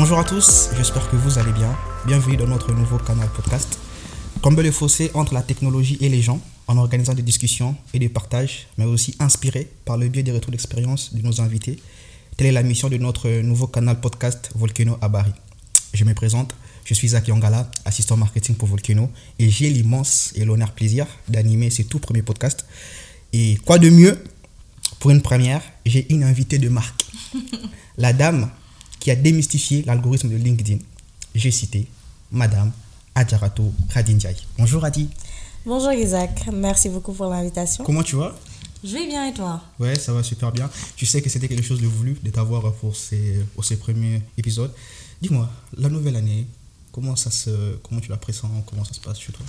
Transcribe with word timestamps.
Bonjour 0.00 0.20
à 0.20 0.22
tous, 0.22 0.68
j'espère 0.76 1.10
que 1.10 1.16
vous 1.16 1.40
allez 1.40 1.50
bien. 1.50 1.76
Bienvenue 2.06 2.36
dans 2.36 2.46
notre 2.46 2.72
nouveau 2.72 2.98
canal 2.98 3.28
podcast. 3.34 3.80
Combler 4.40 4.62
le 4.62 4.70
fossé 4.70 5.10
entre 5.12 5.34
la 5.34 5.42
technologie 5.42 5.98
et 6.00 6.08
les 6.08 6.22
gens 6.22 6.40
en 6.68 6.76
organisant 6.76 7.14
des 7.14 7.22
discussions 7.22 7.74
et 7.92 7.98
des 7.98 8.08
partages, 8.08 8.68
mais 8.78 8.84
aussi 8.84 9.16
inspirés 9.18 9.66
par 9.84 9.96
le 9.96 10.06
biais 10.06 10.22
des 10.22 10.30
retours 10.30 10.52
d'expérience 10.52 11.12
de 11.14 11.22
nos 11.22 11.40
invités. 11.40 11.80
Telle 12.36 12.46
est 12.46 12.52
la 12.52 12.62
mission 12.62 12.88
de 12.88 12.96
notre 12.96 13.28
nouveau 13.40 13.66
canal 13.66 13.98
podcast 13.98 14.50
Volcano 14.54 14.96
à 15.00 15.08
Bari. 15.08 15.32
Je 15.92 16.04
me 16.04 16.14
présente, 16.14 16.54
je 16.84 16.94
suis 16.94 17.08
Zaki 17.08 17.32
Angala, 17.32 17.68
assistant 17.84 18.16
marketing 18.16 18.54
pour 18.54 18.68
Volcano, 18.68 19.10
et 19.40 19.50
j'ai 19.50 19.68
l'immense 19.68 20.32
et 20.36 20.44
l'honneur 20.44 20.70
plaisir 20.70 21.08
d'animer 21.26 21.70
ce 21.70 21.82
tout 21.82 21.98
premier 21.98 22.22
podcast. 22.22 22.66
Et 23.32 23.58
quoi 23.66 23.80
de 23.80 23.90
mieux? 23.90 24.16
Pour 25.00 25.10
une 25.10 25.22
première, 25.22 25.62
j'ai 25.84 26.06
une 26.12 26.22
invitée 26.22 26.58
de 26.58 26.68
marque. 26.68 27.04
La 27.98 28.12
dame 28.12 28.48
qui 29.00 29.10
a 29.10 29.16
démystifié 29.16 29.82
l'algorithme 29.82 30.28
de 30.28 30.36
LinkedIn. 30.36 30.78
J'ai 31.34 31.50
cité 31.50 31.88
Madame 32.30 32.72
Adjarato 33.14 33.72
Radinjai. 33.90 34.36
Bonjour 34.58 34.84
Adi. 34.84 35.08
Bonjour 35.66 35.92
Isaac, 35.92 36.48
merci 36.52 36.88
beaucoup 36.88 37.12
pour 37.12 37.26
l'invitation. 37.26 37.84
Comment 37.84 38.02
tu 38.02 38.16
vas? 38.16 38.34
Je 38.82 38.94
vais 38.94 39.06
bien 39.06 39.26
et 39.28 39.34
toi? 39.34 39.60
Ouais, 39.80 39.98
ça 39.98 40.12
va 40.12 40.22
super 40.22 40.52
bien. 40.52 40.70
Tu 40.94 41.04
sais 41.04 41.20
que 41.20 41.28
c'était 41.28 41.48
quelque 41.48 41.64
chose 41.64 41.80
de 41.80 41.86
voulu 41.86 42.16
de 42.22 42.30
t'avoir 42.30 42.72
pour 42.74 42.94
ces, 42.94 43.44
pour 43.54 43.64
ces 43.64 43.76
premiers 43.76 44.22
épisodes. 44.36 44.72
Dis-moi, 45.20 45.50
la 45.76 45.88
nouvelle 45.88 46.14
année, 46.14 46.46
comment, 46.92 47.16
ça 47.16 47.30
se, 47.30 47.76
comment 47.82 48.00
tu 48.00 48.08
la 48.08 48.16
pressens? 48.16 48.48
Comment 48.66 48.84
ça 48.84 48.94
se 48.94 49.00
passe 49.00 49.18
chez 49.18 49.32
toi? 49.32 49.44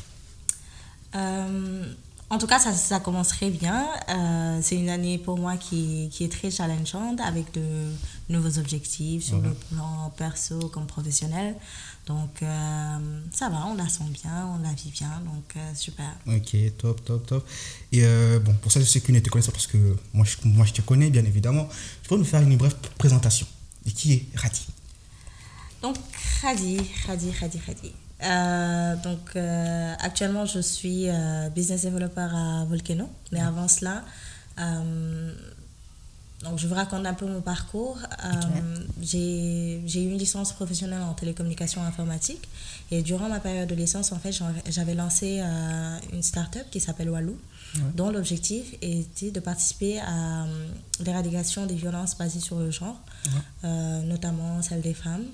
Euh, 1.16 1.94
En 2.32 2.38
tout 2.38 2.46
cas, 2.46 2.60
ça, 2.60 2.72
ça 2.74 3.00
commence 3.00 3.30
très 3.30 3.50
bien. 3.50 3.88
Euh, 4.10 4.60
c'est 4.62 4.76
une 4.76 4.90
année 4.90 5.18
pour 5.18 5.40
moi 5.40 5.58
qui, 5.58 6.10
qui 6.12 6.24
est 6.24 6.32
très 6.32 6.52
challengeante 6.52 7.20
avec 7.22 7.52
de 7.54 7.92
nouveaux 8.30 8.60
objectifs 8.60 9.24
sur 9.24 9.42
le 9.42 9.52
plan 9.52 10.14
perso 10.16 10.60
comme 10.70 10.86
professionnel. 10.86 11.56
Donc 12.06 12.44
euh, 12.44 12.98
ça 13.32 13.50
va, 13.50 13.66
on 13.66 13.74
la 13.74 13.90
sent 13.90 14.04
bien, 14.12 14.48
on 14.56 14.60
la 14.62 14.74
vit 14.74 14.92
bien, 14.92 15.22
donc 15.26 15.56
euh, 15.56 15.72
super. 15.74 16.16
Ok, 16.28 16.56
top, 16.78 17.04
top, 17.04 17.26
top. 17.26 17.48
Et 17.92 18.04
bon, 18.40 18.54
pour 18.62 18.72
celles 18.72 18.84
et 18.84 18.86
ceux 18.86 19.00
qui 19.00 19.12
ne 19.12 19.20
te 19.20 19.30
connaissent 19.30 19.50
parce 19.50 19.68
que 19.68 19.98
moi 20.14 20.26
je, 20.26 20.48
moi 20.48 20.66
je 20.68 20.74
te 20.74 20.82
connais 20.82 21.10
bien 21.10 21.26
évidemment, 21.26 21.68
tu 22.04 22.10
peux 22.10 22.18
nous 22.18 22.26
faire 22.26 22.42
une 22.42 22.58
brève 22.58 22.76
présentation 23.00 23.48
de 23.86 23.92
qui 23.92 24.14
est 24.14 24.26
Rati 24.36 24.68
Donc, 25.82 25.98
Khadi, 26.42 26.78
Khadi, 27.06 27.32
Khadi, 27.32 27.60
Khadi. 27.60 27.94
Euh, 28.24 28.96
donc, 28.98 29.36
euh, 29.36 29.94
actuellement, 30.00 30.46
je 30.46 30.60
suis 30.60 31.10
euh, 31.10 31.50
business 31.50 31.84
developer 31.84 32.28
à 32.34 32.66
Volcano. 32.66 33.10
Mais 33.32 33.42
avant 33.42 33.68
cela, 33.68 34.04
donc 36.44 36.58
je 36.58 36.68
vous 36.68 36.76
raconte 36.76 37.06
un 37.06 37.14
peu 37.14 37.26
mon 37.26 37.42
parcours. 37.42 37.98
J'ai 39.02 39.80
eu 39.80 40.10
une 40.10 40.18
licence 40.18 40.52
professionnelle 40.54 41.02
en 41.02 41.14
télécommunication 41.14 41.82
informatique. 41.84 42.48
Et 42.92 43.04
durant 43.04 43.30
ma 43.30 43.40
période 43.40 43.70
de 43.70 43.76
licence, 43.76 44.12
en 44.12 44.20
fait, 44.20 44.38
j'avais 44.68 44.96
lancé 44.96 45.42
une 46.12 46.24
start-up 46.24 46.66
qui 46.72 46.82
s'appelle 46.82 47.10
Walou, 47.10 47.38
dont 47.96 48.10
l'objectif 48.10 48.76
était 48.82 49.32
de 49.32 49.40
participer 49.40 50.00
à 50.00 50.46
l'éradication 51.00 51.66
des 51.66 51.76
violences 51.76 52.18
basées 52.18 52.42
sur 52.42 52.60
le 52.60 52.70
genre, 52.70 53.00
notamment 53.64 54.62
celles 54.62 54.82
des 54.82 54.94
femmes. 54.94 55.26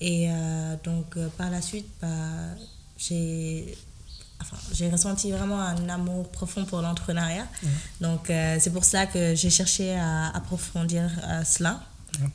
Et 0.00 0.28
euh, 0.30 0.76
donc, 0.84 1.16
euh, 1.16 1.28
par 1.38 1.50
la 1.50 1.62
suite, 1.62 1.86
bah, 2.00 2.08
j'ai 2.98 3.76
enfin, 4.40 4.56
j'ai 4.72 4.90
ressenti 4.90 5.30
vraiment 5.30 5.60
un 5.60 5.88
amour 5.88 6.28
profond 6.30 6.64
pour 6.64 6.82
l'entrepreneuriat. 6.82 7.46
Donc, 8.00 8.30
euh, 8.30 8.56
c'est 8.60 8.70
pour 8.70 8.84
cela 8.84 9.06
que 9.06 9.34
j'ai 9.34 9.50
cherché 9.50 9.94
à 9.94 10.28
approfondir 10.34 11.10
euh, 11.24 11.42
cela 11.44 11.80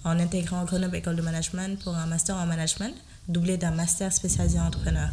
en 0.04 0.20
intégrant 0.20 0.64
Grenoble 0.66 0.98
École 0.98 1.16
de 1.16 1.22
Management 1.22 1.82
pour 1.84 1.96
un 1.96 2.06
master 2.06 2.36
en 2.36 2.46
management, 2.46 2.94
doublé 3.28 3.58
d'un 3.58 3.72
master 3.72 4.12
spécialisé 4.14 4.60
en 4.60 4.68
entrepreneur. 4.68 5.10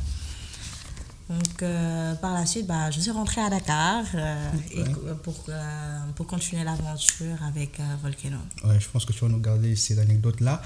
Donc, 1.29 1.63
euh, 1.63 2.15
par 2.15 2.33
la 2.33 2.47
suite, 2.47 2.67
bah, 2.67 2.91
je 2.91 3.01
suis 3.01 3.11
rentrée 3.11 3.43
à 3.43 3.51
Dakar 3.51 4.03
euh, 4.15 4.51
Ouais. 4.77 4.85
pour, 5.23 5.35
euh, 5.51 5.99
pour 6.15 6.27
continuer 6.27 6.65
l'aventure 6.65 7.37
avec 7.47 7.79
Volcano. 8.03 8.39
Ouais, 8.65 8.81
je 8.81 8.89
pense 8.89 9.05
que 9.05 9.13
tu 9.13 9.21
vas 9.21 9.29
nous 9.29 9.39
garder 9.41 9.77
ces 9.77 9.99
anecdotes-là. 9.99 10.63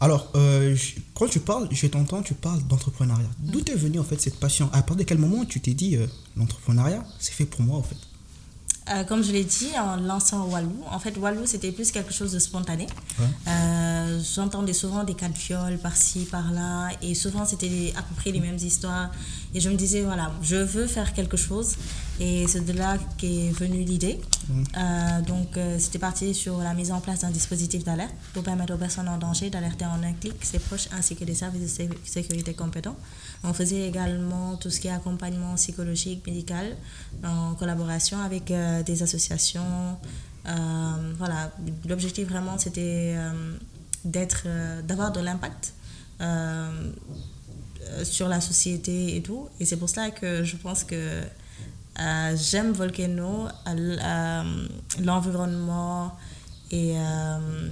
Alors, 0.00 0.30
euh, 0.34 0.74
je- 0.74 0.94
quand 1.14 1.28
tu 1.28 1.40
parles, 1.40 1.68
je 1.70 1.86
t'entends, 1.86 2.22
tu 2.22 2.32
parles 2.34 2.62
d'entrepreneuriat. 2.62 3.28
D'où 3.40 3.60
est 3.60 3.74
venue 3.74 3.98
en 4.00 4.04
fait 4.04 4.18
cette 4.20 4.40
passion? 4.40 4.66
À 4.72 4.78
partir 4.82 4.96
de 4.96 5.02
quel 5.02 5.18
moment 5.18 5.44
tu 5.44 5.60
t'es 5.60 5.74
dit, 5.74 5.98
l'entrepreneuriat, 6.36 7.04
c'est 7.18 7.34
fait 7.34 7.44
pour 7.46 7.60
moi 7.60 7.76
en 7.78 7.82
fait? 7.82 7.96
Euh, 8.88 9.02
comme 9.04 9.24
je 9.24 9.32
l'ai 9.32 9.42
dit, 9.44 9.70
en 9.76 9.96
lançant 9.96 10.46
Walou, 10.46 10.84
en 10.90 10.98
fait, 11.00 11.16
Walou, 11.18 11.44
c'était 11.44 11.72
plus 11.72 11.90
quelque 11.90 12.12
chose 12.12 12.32
de 12.32 12.38
spontané. 12.38 12.86
Ouais. 13.18 13.26
Euh, 13.48 14.20
J'entendais 14.34 14.72
souvent 14.72 15.02
des 15.02 15.14
cas 15.14 15.28
de 15.28 15.36
viol 15.36 15.78
par-ci, 15.78 16.24
par-là, 16.24 16.90
et 17.02 17.14
souvent, 17.14 17.44
c'était 17.44 17.92
à 17.96 18.02
peu 18.02 18.14
près 18.14 18.30
les 18.30 18.40
mêmes 18.40 18.56
histoires. 18.56 19.10
Et 19.54 19.60
je 19.60 19.68
me 19.70 19.74
disais, 19.74 20.02
voilà, 20.02 20.30
je 20.40 20.56
veux 20.56 20.86
faire 20.86 21.12
quelque 21.14 21.36
chose. 21.36 21.76
Et 22.18 22.46
c'est 22.48 22.64
de 22.64 22.72
là 22.72 22.96
qu'est 23.18 23.50
venue 23.50 23.84
l'idée. 23.84 24.18
Euh, 24.50 25.20
donc, 25.22 25.56
euh, 25.56 25.78
c'était 25.78 25.98
parti 25.98 26.34
sur 26.34 26.58
la 26.58 26.72
mise 26.72 26.90
en 26.90 27.00
place 27.00 27.20
d'un 27.20 27.30
dispositif 27.30 27.84
d'alerte 27.84 28.14
pour 28.32 28.42
permettre 28.42 28.72
aux 28.74 28.78
personnes 28.78 29.08
en 29.08 29.18
danger 29.18 29.50
d'alerter 29.50 29.84
en 29.84 30.02
un 30.02 30.12
clic 30.14 30.34
ses 30.42 30.58
proches 30.58 30.88
ainsi 30.96 31.14
que 31.14 31.24
des 31.24 31.34
services 31.34 31.62
de 31.62 31.66
sé- 31.66 31.90
sécurité 32.04 32.54
compétents. 32.54 32.96
On 33.44 33.52
faisait 33.52 33.86
également 33.86 34.56
tout 34.56 34.70
ce 34.70 34.80
qui 34.80 34.88
est 34.88 34.92
accompagnement 34.92 35.54
psychologique, 35.56 36.26
médical, 36.26 36.76
en 37.22 37.54
collaboration 37.54 38.18
avec 38.20 38.50
euh, 38.50 38.82
des 38.82 39.02
associations. 39.02 39.98
Voilà, 41.18 41.50
l'objectif 41.88 42.28
vraiment 42.28 42.56
c'était 42.56 43.16
d'être, 44.04 44.46
d'avoir 44.86 45.10
de 45.10 45.18
l'impact 45.18 45.74
sur 48.04 48.28
la 48.28 48.40
société 48.40 49.16
et 49.16 49.22
tout. 49.22 49.48
Et 49.58 49.64
c'est 49.64 49.76
pour 49.76 49.90
cela 49.90 50.12
que 50.12 50.44
je 50.44 50.56
pense 50.56 50.84
que 50.84 51.22
euh, 52.00 52.36
j'aime 52.36 52.72
Volcano, 52.72 53.48
euh, 53.66 54.66
l'environnement 55.00 56.16
et 56.70 56.96
euh, 56.96 57.68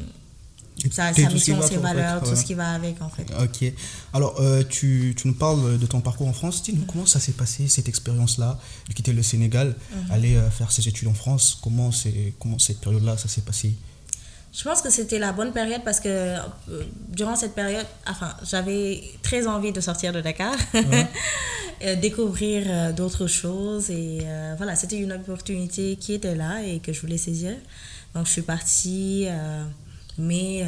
sa, 0.92 1.12
sa 1.14 1.28
mission, 1.30 1.60
ses 1.62 1.74
fait, 1.74 1.76
valeurs, 1.76 2.22
tout 2.22 2.34
ce 2.36 2.44
qui 2.44 2.54
va 2.54 2.70
avec 2.72 3.00
en 3.00 3.08
fait. 3.08 3.26
Ok. 3.40 3.72
Alors, 4.12 4.40
euh, 4.40 4.62
tu, 4.68 5.14
tu 5.16 5.28
nous 5.28 5.34
parles 5.34 5.78
de 5.78 5.86
ton 5.86 6.00
parcours 6.00 6.28
en 6.28 6.32
France. 6.32 6.62
Dis-nous 6.62 6.84
comment 6.84 7.06
ça 7.06 7.20
s'est 7.20 7.32
passé, 7.32 7.68
cette 7.68 7.88
expérience-là, 7.88 8.58
de 8.88 8.94
quitter 8.94 9.12
le 9.12 9.22
Sénégal, 9.22 9.74
aller 10.10 10.36
euh, 10.36 10.50
faire 10.50 10.70
ses 10.72 10.86
études 10.88 11.08
en 11.08 11.14
France? 11.14 11.58
Comment, 11.62 11.90
cette 11.92 12.80
période-là, 12.80 13.16
ça 13.16 13.28
s'est 13.28 13.42
passé? 13.42 13.74
Je 14.52 14.62
pense 14.62 14.82
que 14.82 14.90
c'était 14.90 15.18
la 15.18 15.32
bonne 15.32 15.52
période 15.52 15.82
parce 15.84 15.98
que 15.98 16.08
euh, 16.08 16.38
durant 17.08 17.34
cette 17.34 17.54
période, 17.56 17.86
enfin, 18.08 18.34
j'avais 18.44 19.02
très 19.22 19.48
envie 19.48 19.72
de 19.72 19.80
sortir 19.80 20.12
de 20.12 20.20
Dakar, 20.20 20.54
euh, 21.82 21.96
découvrir 21.96 22.64
euh, 22.66 22.92
d'autres 22.92 23.26
choses 23.26 23.90
et 23.90 24.20
euh, 24.24 24.54
voilà, 24.56 24.76
c'était 24.76 24.98
une 24.98 25.12
opportunité 25.12 25.96
qui 25.96 26.14
était 26.14 26.34
là 26.34 26.62
et 26.64 26.78
que 26.78 26.92
je 26.92 27.00
voulais 27.00 27.18
saisir. 27.18 27.52
Donc 28.14 28.26
je 28.26 28.32
suis 28.32 28.42
partie, 28.42 29.26
mais 30.18 30.64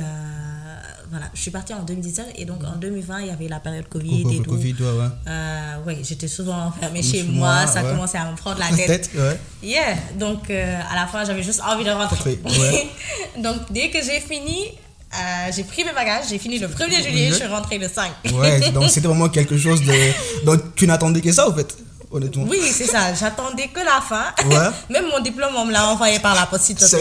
voilà, 1.08 1.26
je 1.32 1.40
suis 1.40 1.52
partie 1.52 1.72
en 1.74 1.84
2017 1.84 2.32
et 2.34 2.44
donc 2.44 2.64
en 2.64 2.74
2020 2.76 3.20
il 3.20 3.26
y 3.28 3.30
avait 3.30 3.46
la 3.46 3.60
période 3.60 3.88
Covid 3.88 4.24
Covid, 4.24 4.36
et 4.36 4.42
tout. 4.42 4.50
Covid, 4.50 4.74
ouais, 4.80 4.90
ouais. 4.90 5.86
Ouais, 5.86 5.98
j'étais 6.02 6.26
souvent 6.26 6.66
enfermée 6.66 7.04
Chez 7.04 7.22
moi, 7.22 7.54
moi, 7.54 7.66
ça 7.68 7.84
ouais. 7.84 7.90
commençait 7.92 8.18
à 8.18 8.28
me 8.28 8.36
prendre 8.36 8.58
la 8.58 8.76
tête. 8.76 9.10
ouais. 9.14 9.38
Yeah, 9.62 9.94
donc 10.18 10.50
à 10.50 10.96
la 10.96 11.06
fin 11.06 11.24
j'avais 11.24 11.44
juste 11.44 11.60
envie 11.64 11.84
de 11.84 11.90
rentrer. 11.90 12.40
Donc 13.42 13.70
dès 13.70 13.90
que 13.90 13.98
j'ai 14.02 14.18
fini, 14.18 14.72
euh, 15.18 15.52
j'ai 15.54 15.64
pris 15.64 15.84
mes 15.84 15.92
bagages, 15.92 16.24
j'ai 16.28 16.38
fini 16.38 16.58
le 16.58 16.68
1er 16.68 17.02
juillet, 17.02 17.28
je 17.30 17.34
suis 17.34 17.46
rentrée 17.46 17.78
le 17.78 17.88
5. 17.88 18.10
Ouais, 18.34 18.70
donc 18.74 18.90
c'était 18.90 19.08
vraiment 19.08 19.28
quelque 19.28 19.56
chose 19.56 19.80
de. 19.82 20.44
Donc 20.44 20.74
tu 20.74 20.86
n'attendais 20.86 21.20
que 21.20 21.32
ça, 21.32 21.48
en 21.48 21.54
fait, 21.54 21.76
honnêtement. 22.10 22.44
Oui, 22.48 22.60
c'est 22.72 22.86
ça, 22.86 23.14
j'attendais 23.14 23.68
que 23.68 23.80
la 23.80 24.00
fin. 24.00 24.26
Ouais. 24.48 24.70
Même 24.90 25.06
mon 25.08 25.20
diplôme, 25.20 25.54
on 25.56 25.64
me 25.64 25.72
l'a 25.72 25.88
envoyé 25.88 26.18
par 26.18 26.34
la 26.34 26.46
poste. 26.46 26.72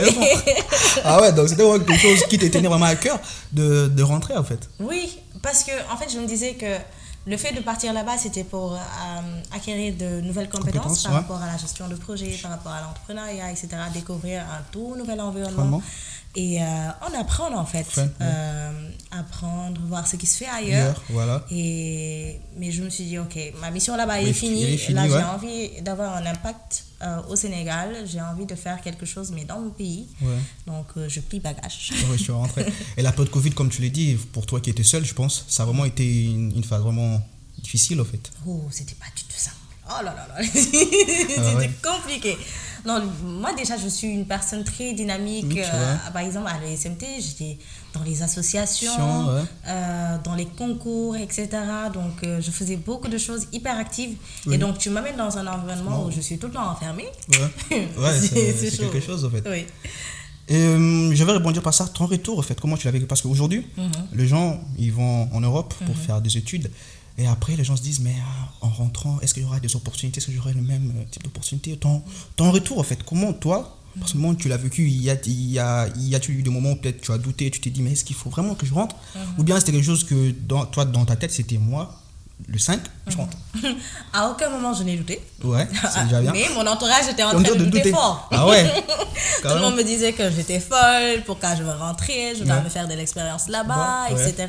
Ah 1.03 1.21
ouais, 1.21 1.31
donc 1.33 1.49
c'était 1.49 1.63
vraiment 1.63 1.83
quelque 1.83 2.01
chose 2.01 2.23
qui 2.29 2.37
te 2.37 2.45
tenait 2.45 2.67
vraiment 2.67 2.85
à 2.85 2.95
cœur 2.95 3.19
de, 3.51 3.87
de 3.87 4.03
rentrer, 4.03 4.35
en 4.37 4.43
fait. 4.43 4.69
Oui, 4.79 5.19
parce 5.41 5.63
que 5.63 5.71
en 5.91 5.97
fait, 5.97 6.09
je 6.11 6.17
me 6.19 6.25
disais 6.25 6.53
que 6.53 6.65
le 7.27 7.37
fait 7.37 7.53
de 7.53 7.61
partir 7.61 7.91
là-bas, 7.91 8.17
c'était 8.19 8.43
pour 8.43 8.73
euh, 8.73 8.77
acquérir 9.55 9.95
de 9.95 10.21
nouvelles 10.21 10.47
compétences, 10.49 10.83
Compétences, 10.83 11.03
par 11.03 11.11
ouais. 11.11 11.17
rapport 11.19 11.41
à 11.41 11.47
la 11.47 11.57
gestion 11.57 11.87
de 11.87 11.95
projet, 11.95 12.37
par 12.41 12.51
rapport 12.51 12.71
à 12.71 12.81
l'entrepreneuriat, 12.81 13.49
etc. 13.51 13.69
Découvrir 13.93 14.41
un 14.41 14.61
tout 14.71 14.95
nouvel 14.95 15.19
environnement. 15.21 15.63
Vraiment. 15.63 15.83
Et 16.37 16.61
euh, 16.61 16.65
en 17.01 17.19
apprendre, 17.19 17.57
en 17.57 17.65
fait. 17.65 17.85
Ouais. 17.97 18.07
Euh, 18.21 18.89
apprendre, 19.11 19.79
voir 19.87 20.05
ce 20.07 20.17
qui 20.17 20.25
se 20.25 20.37
fait 20.37 20.47
ailleurs. 20.49 21.01
Voilà. 21.09 21.45
Et, 21.51 22.39
mais 22.57 22.71
je 22.71 22.83
me 22.83 22.89
suis 22.89 23.05
dit, 23.05 23.17
ok, 23.17 23.37
ma 23.61 23.71
mission 23.71 23.95
là-bas 23.95 24.19
Oui, 24.21 24.29
est 24.29 24.33
finie. 24.33 24.77
là, 24.89 25.03
ouais. 25.03 25.09
j'ai 25.09 25.23
envie 25.23 25.81
d'avoir 25.81 26.15
un 26.17 26.25
impact 26.25 26.83
euh, 27.01 27.21
au 27.29 27.35
Sénégal. 27.37 27.95
J'ai 28.05 28.19
envie 28.21 28.45
de 28.45 28.55
faire 28.55 28.81
quelque 28.81 29.05
chose, 29.05 29.31
mais 29.33 29.45
dans 29.45 29.59
mon 29.61 29.69
pays. 29.69 30.07
Ouais. 30.21 30.35
Donc, 30.67 30.87
euh, 30.97 31.07
je 31.07 31.21
plie 31.21 31.39
bagage. 31.39 31.91
Ouais, 32.09 32.17
je 32.17 32.23
suis 32.23 32.31
rentré. 32.33 32.65
Et 32.97 33.01
la 33.01 33.11
période 33.11 33.31
Covid, 33.31 33.51
comme 33.51 33.69
tu 33.69 33.81
l'as 33.81 33.89
dit, 33.89 34.15
pour 34.33 34.45
toi 34.45 34.59
qui 34.59 34.69
étais 34.69 34.83
seul, 34.83 35.05
je 35.05 35.13
pense, 35.13 35.45
ça 35.47 35.63
a 35.63 35.65
vraiment 35.65 35.85
été 35.85 36.25
une, 36.25 36.51
une 36.55 36.63
phase 36.63 36.81
vraiment 36.81 37.21
difficile, 37.59 38.01
en 38.01 38.05
fait. 38.05 38.31
Oh, 38.45 38.63
c'était 38.71 38.95
pas 38.95 39.05
du 39.15 39.23
tout 39.23 39.37
ça. 39.37 39.51
Oh 39.87 40.03
là 40.03 40.13
là 40.15 40.27
là, 40.27 40.43
c'était 40.53 41.35
Ah 41.37 41.55
ouais. 41.55 41.69
compliqué. 41.81 42.35
Non, 42.85 43.01
moi 43.23 43.53
déjà, 43.53 43.77
je 43.77 43.87
suis 43.87 44.07
une 44.07 44.25
personne 44.27 44.63
très 44.63 44.93
dynamique. 44.93 45.45
Oui, 45.49 45.61
euh, 45.61 45.95
par 46.13 46.21
exemple, 46.21 46.47
à 46.47 46.59
l'ESMT, 46.59 47.03
j'étais 47.19 47.57
dans 47.93 48.03
les 48.03 48.21
associations, 48.21 49.27
ouais. 49.35 49.41
euh, 49.67 50.17
dans 50.23 50.35
les 50.35 50.45
concours, 50.45 51.15
etc. 51.15 51.47
Donc, 51.93 52.23
euh, 52.23 52.39
je 52.41 52.51
faisais 52.51 52.75
beaucoup 52.75 53.07
de 53.07 53.17
choses 53.17 53.47
hyper 53.51 53.77
actives. 53.77 54.15
Oui. 54.45 54.55
Et 54.55 54.57
donc, 54.57 54.77
tu 54.77 54.89
m'amènes 54.89 55.15
dans 55.17 55.35
un 55.37 55.47
environnement 55.47 55.91
Non. 56.01 56.05
où 56.05 56.11
je 56.11 56.21
suis 56.21 56.37
tout 56.37 56.47
le 56.47 56.53
temps 56.53 56.69
enfermée. 56.69 57.07
Ouais, 57.71 57.87
ouais 57.97 58.19
C'est- 58.19 58.77
quelque 58.77 58.99
chose 58.99 59.25
en 59.25 59.29
fait. 59.29 59.43
Oui. 59.49 59.65
Et 60.47 60.53
je 61.15 61.23
vais 61.23 61.31
rebondir 61.31 61.63
par 61.63 61.73
ça. 61.73 61.87
Ton 61.87 62.05
retour, 62.05 62.37
en 62.37 62.43
fait, 62.43 62.59
comment 62.61 62.77
tu 62.77 62.85
l'as 62.85 62.91
vécu? 62.91 63.05
Parce 63.07 63.21
qu'aujourd'hui, 63.23 63.65
Mhm. 63.77 63.91
les 64.13 64.27
gens, 64.27 64.59
ils 64.77 64.91
vont 64.93 65.27
en 65.33 65.41
Europe 65.41 65.73
pour 65.85 65.95
faire 65.97 66.21
des 66.21 66.37
études. 66.37 66.69
Et 67.17 67.27
après, 67.27 67.55
les 67.55 67.63
gens 67.63 67.75
se 67.77 67.81
disent, 67.81 68.01
mais 68.01 68.15
ah, 68.21 68.51
en 68.61 68.69
rentrant, 68.69 69.19
est-ce 69.21 69.33
qu'il 69.33 69.43
y 69.43 69.45
aura 69.45 69.59
des 69.59 69.73
opportunités? 69.75 70.17
Est-ce 70.17 70.27
que 70.27 70.33
j'aurai 70.33 70.53
le 70.53 70.61
même 70.61 70.91
euh, 70.97 71.03
type 71.09 71.23
d'opportunité? 71.23 71.77
Ton, 71.77 72.01
ton 72.35 72.51
retour, 72.51 72.77
en 72.79 72.83
fait, 72.83 72.99
comment 73.03 73.31
toi, 73.31 73.77
personnellement, 73.97 74.35
tu 74.35 74.49
l'as 74.49 74.57
vécu 74.57 74.87
Il 74.87 75.01
y 75.01 75.09
a, 75.09 75.15
il 75.25 75.51
y 75.51 75.59
a, 75.59 75.87
il 75.95 76.09
y 76.09 76.15
a 76.15 76.19
eu 76.27 76.41
des 76.43 76.49
moments 76.49 76.71
où 76.71 76.75
peut-être 76.75 76.99
tu 77.01 77.11
as 77.13 77.17
douté, 77.17 77.49
tu 77.51 77.61
t'es 77.61 77.69
dit, 77.69 77.81
mais 77.81 77.93
est-ce 77.93 78.03
qu'il 78.03 78.15
faut 78.17 78.29
vraiment 78.29 78.53
que 78.55 78.65
je 78.65 78.73
rentre? 78.73 78.95
Ou 79.37 79.43
bien 79.43 79.57
c'était 79.59 79.71
quelque 79.71 79.85
chose 79.85 80.03
que, 80.03 80.31
dans, 80.31 80.65
toi, 80.65 80.83
dans 80.83 81.05
ta 81.05 81.15
tête, 81.15 81.31
c'était 81.31 81.57
moi, 81.57 82.01
le 82.49 82.59
5, 82.59 82.81
je 83.07 83.15
rentre. 83.15 83.37
À 84.13 84.29
aucun 84.29 84.49
moment, 84.49 84.73
je 84.73 84.83
n'ai 84.83 84.97
douté. 84.97 85.21
Ouais, 85.41 85.65
c'est 85.93 86.03
déjà 86.03 86.19
bien. 86.19 86.31
Mais 86.33 86.49
mon 86.53 86.67
entourage 86.67 87.07
était 87.09 87.23
en 87.23 87.29
train 87.31 87.43
train 87.43 87.55
de 87.55 87.63
douter 87.63 87.91
fort. 87.93 88.27
Ah 88.29 88.45
ouais 88.45 88.65
Tout 89.41 89.47
le 89.55 89.61
monde 89.61 89.77
me 89.77 89.83
disait 89.83 90.11
que 90.11 90.29
j'étais 90.31 90.59
folle, 90.59 91.23
pourquoi 91.25 91.55
je 91.55 91.63
veux 91.63 91.71
rentrer, 91.71 92.33
je 92.37 92.43
dois 92.43 92.55
Ouais. 92.57 92.63
me 92.63 92.67
faire 92.69 92.89
de 92.89 92.93
l'expérience 92.93 93.47
là-bas, 93.47 94.07
ouais. 94.11 94.29
etc. 94.29 94.47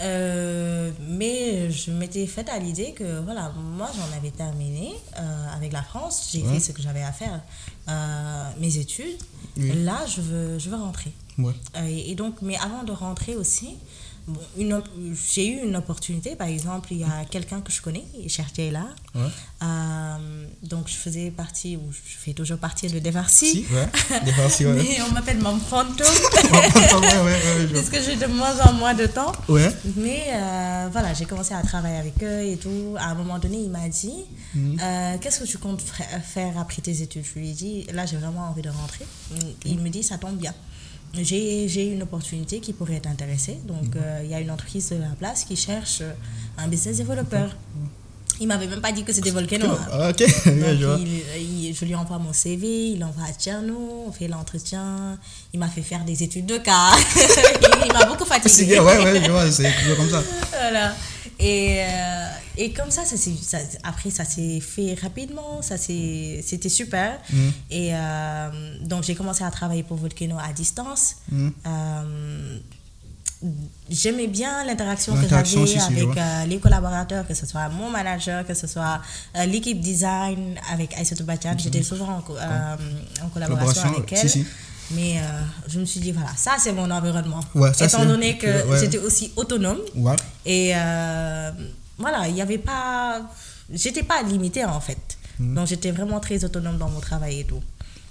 Euh, 0.00 0.90
mais 1.08 1.70
je 1.70 1.90
m'étais 1.90 2.26
faite 2.26 2.48
à 2.48 2.58
l'idée 2.58 2.92
que 2.92 3.20
voilà, 3.20 3.52
moi 3.76 3.90
j'en 3.94 4.16
avais 4.16 4.30
terminé 4.30 4.92
euh, 5.18 5.46
avec 5.56 5.72
la 5.72 5.82
France, 5.82 6.30
j'ai 6.32 6.42
Ouais. 6.42 6.54
fait 6.54 6.60
ce 6.60 6.72
que 6.72 6.80
j'avais 6.82 7.02
à 7.02 7.12
faire, 7.12 7.40
euh, 7.88 8.44
mes 8.58 8.78
études. 8.78 9.18
Oui. 9.58 9.72
Là, 9.84 9.98
je 10.06 10.20
veux, 10.22 10.58
je 10.58 10.70
veux 10.70 10.76
rentrer. 10.76 11.12
Ouais. 11.38 11.52
Et 11.86 12.14
donc, 12.14 12.36
mais 12.42 12.56
avant 12.58 12.82
de 12.82 12.92
rentrer 12.92 13.36
aussi, 13.36 13.76
une 14.58 14.72
op- 14.74 14.88
j'ai 15.34 15.48
eu 15.48 15.64
une 15.66 15.76
opportunité. 15.76 16.36
Par 16.36 16.48
exemple, 16.48 16.88
il 16.92 16.98
y 16.98 17.04
a 17.04 17.24
quelqu'un 17.30 17.60
que 17.60 17.72
je 17.72 17.80
connais, 17.82 18.04
Cherche 18.28 18.50
là. 18.58 18.86
Ouais. 19.14 19.22
Euh, 19.62 20.46
donc, 20.62 20.88
je 20.88 20.94
faisais 20.94 21.30
partie, 21.30 21.76
ou 21.76 21.82
je 21.92 21.98
fais 22.18 22.32
toujours 22.32 22.58
partie 22.58 22.88
de 22.88 22.98
Devarsi. 22.98 23.50
Si, 23.50 23.66
ouais. 23.72 23.88
Ouais. 24.66 24.74
Mais 24.82 24.98
on 25.08 25.12
m'appelle 25.12 25.38
Mam 25.38 25.60
je- 25.68 27.66
parce 27.74 27.88
que 27.90 28.02
j'ai 28.02 28.16
de 28.16 28.26
moins 28.26 28.58
en 28.60 28.72
moins 28.74 28.94
de 28.94 29.06
temps. 29.06 29.32
Ouais. 29.48 29.70
Mais 29.96 30.24
euh, 30.32 30.88
voilà, 30.92 31.12
j'ai 31.14 31.24
commencé 31.26 31.54
à 31.54 31.62
travailler 31.62 31.96
avec 31.98 32.22
eux 32.22 32.42
et 32.44 32.56
tout. 32.56 32.94
À 32.98 33.10
un 33.10 33.14
moment 33.14 33.38
donné, 33.38 33.58
il 33.58 33.70
m'a 33.70 33.88
dit 33.88 34.24
euh, 34.56 35.16
Qu'est-ce 35.20 35.40
que 35.40 35.44
tu 35.46 35.58
comptes 35.58 35.82
faire 35.82 36.58
après 36.58 36.82
tes 36.82 37.02
études? 37.02 37.24
Je 37.24 37.38
lui 37.38 37.50
ai 37.50 37.52
dit 37.52 37.86
Là, 37.92 38.06
j'ai 38.06 38.16
vraiment 38.16 38.48
envie 38.48 38.62
de 38.62 38.70
rentrer. 38.70 39.04
Il 39.64 39.78
me 39.80 39.88
dit 39.88 40.02
Ça 40.02 40.18
tombe 40.18 40.36
bien. 40.36 40.54
J'ai 41.14 41.86
une 41.92 42.02
opportunité 42.02 42.60
qui 42.60 42.72
pourrait 42.72 43.00
t'intéresser. 43.00 43.58
Donc, 43.64 43.96
euh, 43.96 44.20
il 44.24 44.30
y 44.30 44.34
a 44.34 44.40
une 44.40 44.50
entreprise 44.50 44.90
de 44.90 44.96
la 44.96 45.08
place 45.18 45.44
qui 45.44 45.56
cherche 45.56 45.98
euh, 46.02 46.12
un 46.58 46.68
business 46.68 46.98
développeur. 46.98 47.56
Il 48.42 48.46
m'avait 48.48 48.66
même 48.68 48.80
pas 48.80 48.90
dit 48.92 49.02
que 49.04 49.12
c'était 49.12 49.30
Volcano. 49.30 49.66
hein. 49.66 49.78
Ah, 49.92 50.08
ok, 50.10 50.18
Donc, 50.46 50.78
je 50.80 50.86
vois. 50.86 50.98
il- 50.98 51.66
il- 51.66 51.74
je 51.74 51.84
lui 51.84 51.94
envoie 51.94 52.18
mon 52.18 52.32
CV, 52.32 52.92
il 52.92 53.04
envoie 53.04 53.24
à 53.24 53.32
Tcherno, 53.32 54.04
on 54.06 54.12
fait 54.12 54.28
l'entretien, 54.28 55.18
il 55.52 55.60
m'a 55.60 55.68
fait 55.68 55.82
faire 55.82 56.04
des 56.04 56.22
études 56.22 56.46
de 56.46 56.56
cas. 56.56 56.92
il 57.86 57.92
m'a 57.92 58.06
beaucoup 58.06 58.24
fatigué. 58.24 58.78
ouais, 58.78 58.98
ouais, 59.04 59.22
je 59.22 59.30
vois, 59.30 59.50
c'est 59.50 59.70
toujours 59.82 59.96
comme 59.98 60.08
ça. 60.10 60.22
Voilà. 60.52 60.94
Et, 61.38 61.80
euh, 61.80 62.26
et 62.62 62.72
comme 62.72 62.90
ça, 62.90 63.02
ça, 63.04 63.16
ça 63.16 63.58
après, 63.84 64.10
ça 64.10 64.24
s'est 64.24 64.60
fait 64.60 64.94
rapidement, 65.06 65.62
ça 65.62 65.76
c'était 65.78 66.68
super. 66.80 67.18
Mhm. 67.32 67.52
Et 67.70 67.88
euh, 67.94 68.50
donc, 68.90 69.00
j'ai 69.04 69.14
commencé 69.20 69.42
à 69.44 69.50
travailler 69.50 69.82
pour 69.82 69.96
Volcano 69.96 70.36
à 70.38 70.52
distance. 70.52 71.04
Mhm. 71.30 71.52
Euh, 71.66 72.58
J'aimais 73.88 74.26
bien 74.26 74.64
l'interaction 74.66 75.14
que 75.14 75.26
j'avais 75.26 75.58
avec 75.80 76.16
euh, 76.18 76.44
les 76.46 76.58
collaborateurs, 76.58 77.26
que 77.26 77.32
ce 77.32 77.46
soit 77.46 77.70
mon 77.70 77.88
manager, 77.88 78.46
que 78.46 78.52
ce 78.52 78.66
soit 78.66 79.00
l'équipe 79.46 79.80
design 79.80 80.56
avec 80.70 80.94
Aïssatou 80.98 81.24
Batian. 81.24 81.54
J'étais 81.56 81.82
souvent 81.82 82.18
en, 82.18 82.20
co- 82.20 82.36
en 83.24 83.28
collaboration 83.30 83.88
avec 83.96 84.12
elle. 84.12 84.28
si. 84.28 84.44
Mais 84.90 85.18
euh, 85.18 85.22
je 85.68 85.80
me 85.80 85.86
suis 85.86 86.00
dit, 86.00 86.12
voilà, 86.12 86.32
ça 86.36 86.56
c'est 86.58 86.72
mon 86.72 86.90
environnement. 86.90 87.40
Ouais, 87.54 87.72
ça, 87.72 87.86
Étant 87.86 88.04
donné 88.04 88.36
que 88.36 88.46
que- 88.46 88.68
ouais. 88.68 88.78
j'étais 88.80 88.98
aussi 88.98 89.32
autonome, 89.36 89.78
Ouais. 89.96 90.16
et 90.44 90.72
euh, 90.74 91.50
voilà, 92.00 92.26
il 92.28 92.34
n'y 92.34 92.42
avait 92.42 92.58
pas. 92.58 93.22
J'étais 93.72 94.02
pas 94.02 94.22
limitée 94.22 94.64
en 94.64 94.80
fait. 94.80 95.18
Mhm. 95.38 95.54
Donc 95.54 95.66
j'étais 95.68 95.90
vraiment 95.92 96.18
très 96.20 96.44
autonome 96.44 96.78
dans 96.78 96.88
mon 96.90 97.00
travail 97.00 97.40
et 97.40 97.44
tout. 97.44 97.62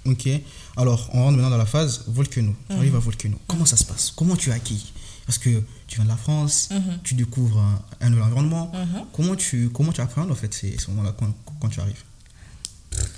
Ok. 0.06 0.28
Alors, 0.76 1.10
on 1.12 1.24
rentre 1.24 1.36
maintenant 1.36 1.50
dans 1.50 1.58
la 1.58 1.66
phase 1.66 2.04
Volcano. 2.08 2.54
Tu 2.68 2.72
Mhm. 2.74 2.78
arrives 2.80 2.96
à 2.96 3.00
Volcano. 3.00 3.38
Comment 3.46 3.66
ça 3.66 3.76
se 3.76 3.84
passe? 3.84 4.10
Comment 4.16 4.36
tu 4.36 4.50
as 4.50 4.54
acquis? 4.54 4.92
Parce 5.26 5.36
que 5.38 5.62
tu 5.86 5.96
viens 5.96 6.04
de 6.04 6.08
la 6.08 6.16
France, 6.16 6.68
Mhm. 6.70 6.98
tu 7.04 7.14
découvres 7.14 7.58
un, 7.58 7.82
un 8.00 8.08
nouvel 8.10 8.24
environnement. 8.24 8.72
Comment 9.12 9.36
tu 9.36 9.68
comment 9.70 9.92
tu 9.92 10.00
appréhendes 10.00 10.30
en 10.32 10.34
fait 10.34 10.52
ces, 10.54 10.76
ces 10.78 10.88
moments-là 10.88 11.14
quand, 11.18 11.32
quand 11.60 11.68
tu 11.68 11.80
arrives? 11.80 12.02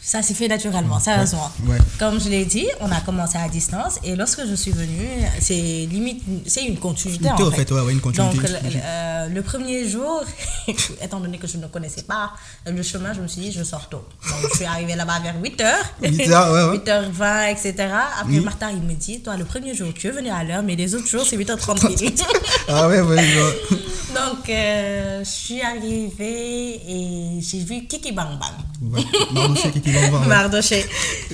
Ça 0.05 0.21
s'est 0.21 0.35
fait 0.35 0.49
naturellement, 0.49 0.99
sérieusement. 0.99 1.49
Ouais. 1.65 1.79
Comme 1.99 2.21
je 2.21 2.29
l'ai 2.29 2.45
dit, 2.45 2.67
on 2.81 2.91
a 2.91 3.01
commencé 3.03 3.39
à 3.39 3.49
distance 3.49 4.01
et 4.03 4.17
lorsque 4.17 4.45
je 4.45 4.55
suis 4.57 4.73
venue, 4.73 5.07
c'est 5.41 5.55
limite, 5.55 6.25
c'est 6.45 6.65
une 6.65 6.77
continuité 6.77 7.31
en 7.31 7.37
fait. 7.37 7.43
en 7.45 7.51
fait, 7.53 7.71
ouais, 7.71 7.81
ouais, 7.83 7.93
une 7.93 8.01
continuité, 8.01 8.37
Donc 8.37 8.51
euh, 8.85 9.29
le 9.29 9.43
premier 9.43 9.89
jour, 9.89 10.25
étant 11.01 11.21
donné 11.21 11.39
que 11.39 11.47
je 11.47 11.57
ne 11.57 11.69
connaissais 11.69 12.03
pas 12.03 12.33
le 12.67 12.83
chemin, 12.83 13.13
je 13.15 13.21
me 13.21 13.29
suis 13.29 13.43
dit 13.43 13.53
je 13.53 13.63
sors 13.63 13.89
tôt. 13.89 14.05
Donc 14.29 14.51
je 14.51 14.57
suis 14.57 14.65
arrivée 14.65 14.97
là-bas 14.97 15.21
vers 15.23 15.37
8h. 15.41 15.73
8 16.03 16.31
heures, 16.31 16.53
ouais, 16.53 16.79
ouais. 16.79 16.79
8h20, 16.79 17.53
etc. 17.53 17.75
Après, 18.19 18.25
Oui. 18.33 18.41
Martha, 18.41 18.73
il 18.73 18.83
me 18.83 18.95
dit, 18.95 19.21
toi, 19.21 19.37
le 19.37 19.45
premier 19.45 19.73
jour, 19.73 19.95
tu 19.95 20.09
es 20.09 20.11
venu 20.11 20.31
à 20.31 20.43
l'heure, 20.43 20.65
mais 20.65 20.75
les 20.75 20.97
autres 20.97 21.07
jours, 21.07 21.25
c'est 21.25 21.37
8h30 21.37 21.87
minutes. 22.01 22.25
Ah 22.69 22.89
ouais, 22.89 23.01
ouais. 23.03 23.25
Donc, 24.15 24.49
euh, 24.51 25.21
je 25.25 25.31
suis 25.31 25.63
arrivée 25.63 26.81
et 26.87 27.41
j'ai 27.41 27.61
vu 27.61 27.87
Kiki 27.87 28.11
Bang 28.13 28.37
Bang. 28.39 28.93
Ouais. 28.93 29.01
Mardoché 29.33 29.71
qui 29.71 29.92
voir. 30.11 30.27
Mardoché. 30.27 30.85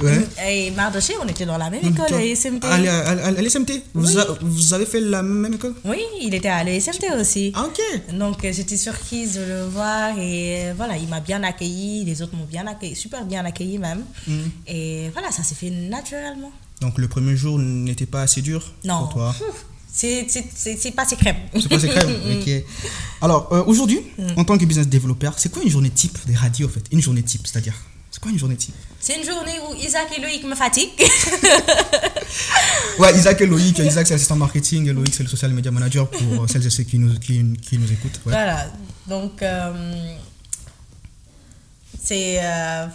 Ouais. 0.01 0.21
Et 0.49 0.71
Mardoché, 0.73 1.15
on 1.23 1.27
était 1.29 1.47
dans 1.47 1.59
la 1.59 1.71
même 1.71 1.85
école, 1.85 2.15
à 2.15 2.23
SMT. 2.25 2.65
À, 2.65 2.79
l- 2.79 2.89
à, 2.89 3.13
l- 3.13 3.37
à 3.39 3.43
l'SMT 3.43 3.83
vous, 3.95 4.07
Oui. 4.07 4.19
a- 4.19 4.27
vous 4.41 4.75
avez 4.75 4.87
fait 4.87 5.01
la 5.01 5.23
même 5.23 5.55
école? 5.55 5.75
Oui, 5.85 5.99
il 6.23 6.35
était 6.35 6.49
à 6.49 6.63
l'ESMT 6.65 7.05
aussi. 7.21 7.53
Ah, 7.55 7.67
ok. 7.67 8.15
Donc, 8.17 8.45
euh, 8.45 8.53
j'étais 8.53 8.77
surprise 8.77 9.35
de 9.35 9.41
le 9.41 9.65
voir 9.67 10.19
et 10.19 10.69
euh, 10.69 10.75
voilà, 10.77 10.97
il 10.97 11.09
m'a 11.09 11.21
bien 11.21 11.43
accueilli, 11.43 12.05
les 12.05 12.23
autres 12.23 12.35
m'ont 12.37 12.45
bien 12.45 12.67
accueilli, 12.67 12.95
super 12.97 13.25
bien 13.25 13.45
accueilli 13.45 13.79
même. 13.79 14.03
Mm. 14.27 14.33
Et 14.67 15.11
voilà, 15.13 15.31
ça 15.31 15.43
s'est 15.43 15.55
fait 15.55 15.71
naturellement. 15.71 16.53
Donc, 16.81 16.99
le 16.99 17.09
premier 17.09 17.37
jour 17.37 17.59
n'était 17.59 18.07
pas 18.07 18.23
assez 18.23 18.41
dur 18.41 18.73
Non. 18.85 19.01
pour 19.01 19.15
toi? 19.15 19.35
Ouf, 19.49 19.65
C'est 19.93 20.27
pas 20.95 21.05
secret. 21.05 21.37
C'est 21.55 21.69
pas 21.69 21.79
secret 21.81 22.07
Ok. 22.41 22.65
Alors, 23.21 23.49
euh, 23.53 23.65
aujourd'hui, 23.67 24.01
Mm. 24.17 24.27
en 24.37 24.45
tant 24.45 24.57
que 24.59 24.65
business 24.65 24.87
développeur, 24.89 25.35
c'est 25.39 25.51
quoi 25.53 25.63
une 25.65 25.71
journée 25.71 25.91
type 25.91 26.17
des 26.27 26.35
radios 26.35 26.67
en 26.69 26.71
fait? 26.71 26.85
Une 26.93 27.01
journée 27.03 27.23
type, 27.23 27.47
c'est-à-dire? 27.47 27.75
C'est 28.11 28.21
quoi 28.23 28.31
une 28.31 28.39
journée 28.39 28.57
type 28.57 28.75
C'est 29.01 29.17
une 29.17 29.25
journée 29.25 29.59
où 29.69 29.75
Isaac 29.75 30.07
et 30.17 30.21
Loïc 30.21 30.45
me 30.45 30.55
fatiguent. 30.55 30.91
Ouais, 32.99 33.15
Isaac 33.17 33.41
et 33.41 33.47
Loïc. 33.47 33.79
Isaac, 33.79 34.07
c'est 34.07 34.15
l'assistant 34.15 34.35
marketing 34.37 34.89
et 34.89 34.93
Loïc, 34.93 35.15
c'est 35.15 35.23
le 35.23 35.29
social 35.29 35.53
media 35.53 35.71
manager 35.71 36.09
pour 36.11 36.43
euh, 36.43 36.47
celles 36.49 36.67
et 36.67 36.71
ceux 36.71 36.83
qui 36.83 36.99
nous, 36.99 37.17
qui, 37.19 37.45
qui 37.63 37.79
nous 37.79 37.91
écoutent. 37.93 38.21
Ouais. 38.27 38.33
Voilà, 38.33 38.67
donc 39.07 39.41
euh, 39.43 40.17
c'est 42.03 42.41
euh, 42.43 42.87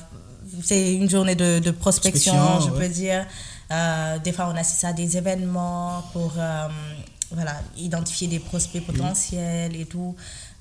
c'est 0.62 0.94
une 0.94 1.10
journée 1.10 1.36
de, 1.36 1.60
de 1.60 1.72
prospection, 1.72 2.34
Prospection, 2.36 2.68
je 2.68 2.74
ouais. 2.80 2.88
peux 2.88 2.94
dire. 2.94 3.26
Euh, 3.72 4.20
des 4.20 4.34
fois, 4.34 4.52
on 4.54 4.58
assiste 4.58 4.84
à 4.84 4.92
des 4.94 5.16
événements 5.18 6.04
pour 6.12 6.34
voilà, 7.32 7.62
identifier 7.78 8.28
des 8.28 8.40
prospects 8.40 8.86
potentiels 8.86 9.76
et 9.76 9.86
tout. 9.86 10.16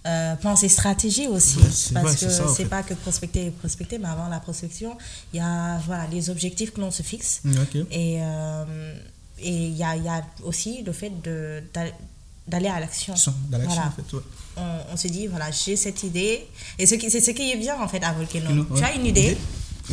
Euh, 0.05 0.35
penser 0.35 0.69
stratégie 0.69 1.29
aussi, 1.29 1.59
c'est 1.71 1.95
parce 1.95 2.17
c'est 2.17 2.27
que 2.27 2.33
ça, 2.33 2.45
en 2.45 2.49
c'est 2.53 2.65
fait. 2.65 2.69
pas 2.69 2.83
que 2.83 2.93
prospecter 2.95 3.47
et 3.47 3.51
prospecter, 3.53 3.99
mais 3.99 4.09
avant 4.09 4.27
la 4.29 4.41
prospection, 4.41 4.99
il 5.33 5.37
y 5.37 5.41
a 5.41 5.79
voilà, 5.87 6.09
les 6.09 6.29
objectifs 6.29 6.73
que 6.73 6.81
l'on 6.81 6.91
se 6.91 7.05
fixe. 7.05 7.41
Mm. 7.45 7.53
Et 7.93 8.19
euh, 8.21 8.95
et 9.39 9.51
il 9.69 9.77
y 9.77 9.85
a, 9.85 9.95
y 9.97 10.09
a 10.09 10.23
aussi 10.43 10.83
le 10.83 10.93
fait 10.93 11.11
de- 11.23 11.63
d'a- 11.73 11.93
d'aller 12.49 12.69
à 12.69 12.81
l'action. 12.81 13.15
Voilà 13.49 13.87
en 13.87 13.91
fait. 13.93 14.13
Ouais. 14.17 14.23
on, 14.57 14.79
on 14.93 14.97
se 14.97 15.07
dit, 15.07 15.29
voilà, 15.29 15.51
j'ai 15.53 15.77
cette 15.77 16.03
idée. 16.03 16.49
Et 16.81 16.87
ce 16.87 16.97
qui- 16.97 17.09
c'est 17.11 17.21
ce 17.21 17.31
qui 17.31 17.53
est 17.53 17.57
bien, 17.57 17.81
en 17.81 17.87
fait, 17.87 18.03
à 18.03 18.13
Volcano. 18.13 18.65
Tu 18.65 18.73
ouais. 18.73 18.83
as 18.85 18.95
une 18.95 19.07
idée. 19.07 19.21
Idée. 19.33 19.39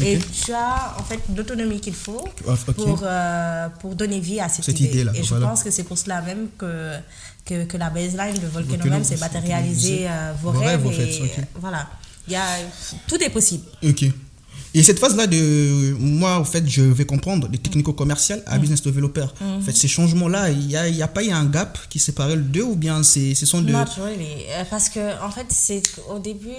Et 0.04 0.20
tu 0.20 0.54
as 0.54 0.96
en 1.00 1.04
fait 1.04 1.20
l'autonomie 1.36 1.80
qu'il 1.80 1.96
faut 1.96 2.24
Ah, 2.48 2.54
pour, 2.74 3.00
euh, 3.04 3.70
pour 3.80 3.96
donner 3.96 4.20
vie 4.20 4.40
à 4.40 4.48
cette, 4.48 4.66
Cette 4.66 4.80
idée. 4.80 4.90
idée-là, 4.90 5.12
Et 5.16 5.24
je 5.24 5.36
pense 5.36 5.64
que 5.64 5.72
c'est 5.72 5.84
pour 5.84 5.98
cela 5.98 6.22
même 6.22 6.48
que, 6.58 6.94
que, 7.46 7.66
que 7.66 7.76
la 7.78 7.90
baseline 7.90 8.36
de 8.40 8.48
Volcano, 8.48 8.78
Volcano, 8.78 8.90
même, 8.92 9.20
matérialiser 9.20 9.20
matérialiser 9.20 10.08
euh, 10.10 10.34
vos, 10.42 10.52
vos 10.52 10.60
rêves. 10.60 10.86
rêves, 10.86 10.88
en 10.88 10.92
fait, 10.92 11.08
et, 11.10 11.22
ok. 11.24 11.46
Voilà. 11.56 11.88
Il 12.28 12.34
y 12.34 12.36
a, 12.36 12.46
tout 13.08 13.22
est 13.24 13.30
possible. 13.32 13.66
Ok. 13.84 14.06
Et 14.76 14.84
cette 14.84 15.00
phase-là 15.00 15.26
de 15.26 15.96
moi, 16.00 16.38
en 16.38 16.44
fait, 16.44 16.68
je 16.70 16.84
vais 16.84 17.06
comprendre 17.06 17.48
des 17.48 17.58
technico-commerciales 17.58 18.40
Mm. 18.48 18.54
à 18.54 18.58
business 18.60 18.82
developer. 18.84 19.26
En 19.42 19.62
fait, 19.62 19.72
ces 19.72 19.88
changements-là, 19.88 20.50
il 20.52 20.68
n'y 20.68 20.76
a, 20.76 20.88
y 20.88 21.02
a 21.02 21.08
pas 21.08 21.24
eu 21.24 21.32
un 21.32 21.46
gap 21.46 21.78
qui 21.90 21.98
séparait 21.98 22.36
les 22.36 22.42
deux 22.44 22.62
ou 22.64 22.76
bien 22.76 23.02
c'est, 23.02 23.34
ce 23.34 23.46
sont 23.48 23.62
deux? 23.62 23.74
Not 23.74 23.86
really. 23.98 24.44
Euh, 24.52 24.64
Parce 24.70 24.90
que, 24.90 25.00
en 25.24 25.32
fait, 25.32 25.48
c'est 25.50 25.82
au 26.14 26.20
début, 26.20 26.50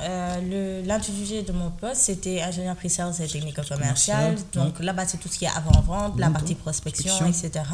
euh, 0.00 0.82
l'intitulé 0.86 1.42
de 1.42 1.50
mon 1.50 1.70
poste, 1.70 2.02
c'était 2.02 2.40
ingénieur 2.42 2.76
pre-sales 2.76 3.12
et 3.20 3.26
technico-commercial. 3.26 4.34
Commercial, 4.36 4.36
Donc 4.54 4.78
là-bas, 4.80 5.04
c'est 5.08 5.18
tout 5.18 5.28
ce 5.28 5.38
qui 5.38 5.44
est 5.46 5.50
avant-vente, 5.56 6.14
la 6.18 6.30
partie 6.30 6.54
prospection, 6.54 7.12
prospection. 7.16 7.48
etc. 7.48 7.64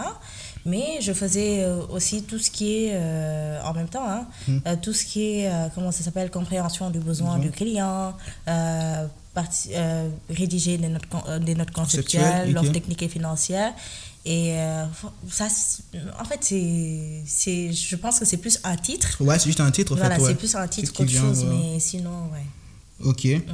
Mais 0.64 0.98
je 1.02 1.12
faisais 1.12 1.62
euh, 1.62 1.82
aussi 1.90 2.22
tout 2.22 2.38
ce 2.38 2.50
qui 2.50 2.86
est, 2.86 2.92
euh, 2.94 3.60
en 3.62 3.74
même 3.74 3.88
temps, 3.88 4.08
hein, 4.08 4.26
euh, 4.66 4.76
tout 4.80 4.94
ce 4.94 5.04
qui 5.04 5.40
est, 5.40 5.50
euh, 5.52 5.66
comment 5.74 5.92
ça 5.92 6.02
s'appelle, 6.02 6.30
compréhension 6.30 6.88
du 6.88 7.00
besoin 7.00 7.38
du 7.38 7.50
client, 7.50 8.14
euh, 9.72 10.08
rédiger 10.30 10.78
des 10.78 10.88
notes, 10.88 11.06
con- 11.06 11.22
euh, 11.28 11.38
des 11.38 11.54
notes 11.54 11.70
Conceptuelles, 11.72 12.52
l'offre 12.52 12.72
technique 12.72 13.02
et 13.02 13.08
financière. 13.08 13.72
Et 14.26 14.52
euh, 14.56 14.86
ça, 15.30 15.48
en 16.18 16.24
fait, 16.24 16.40
c'est, 17.26 17.72
je 17.72 17.96
pense 17.96 18.18
que 18.18 18.24
c'est 18.24 18.38
plus 18.38 18.58
un 18.64 18.76
titre. 18.76 19.16
Ouais, 19.20 19.38
c'est 19.38 19.46
juste 19.46 19.60
un 19.60 19.70
titre, 19.70 19.92
en 19.92 19.96
Voilà, 19.96 20.18
ouais. 20.18 20.28
c'est 20.28 20.34
plus 20.34 20.54
un 20.54 20.66
titre 20.66 20.92
qu'autre 20.92 21.10
chose, 21.10 21.44
ouais. 21.44 21.50
mais 21.74 21.80
sinon, 21.80 22.30
ouais. 22.32 22.44
Ok. 23.04 23.24
Mm. 23.24 23.52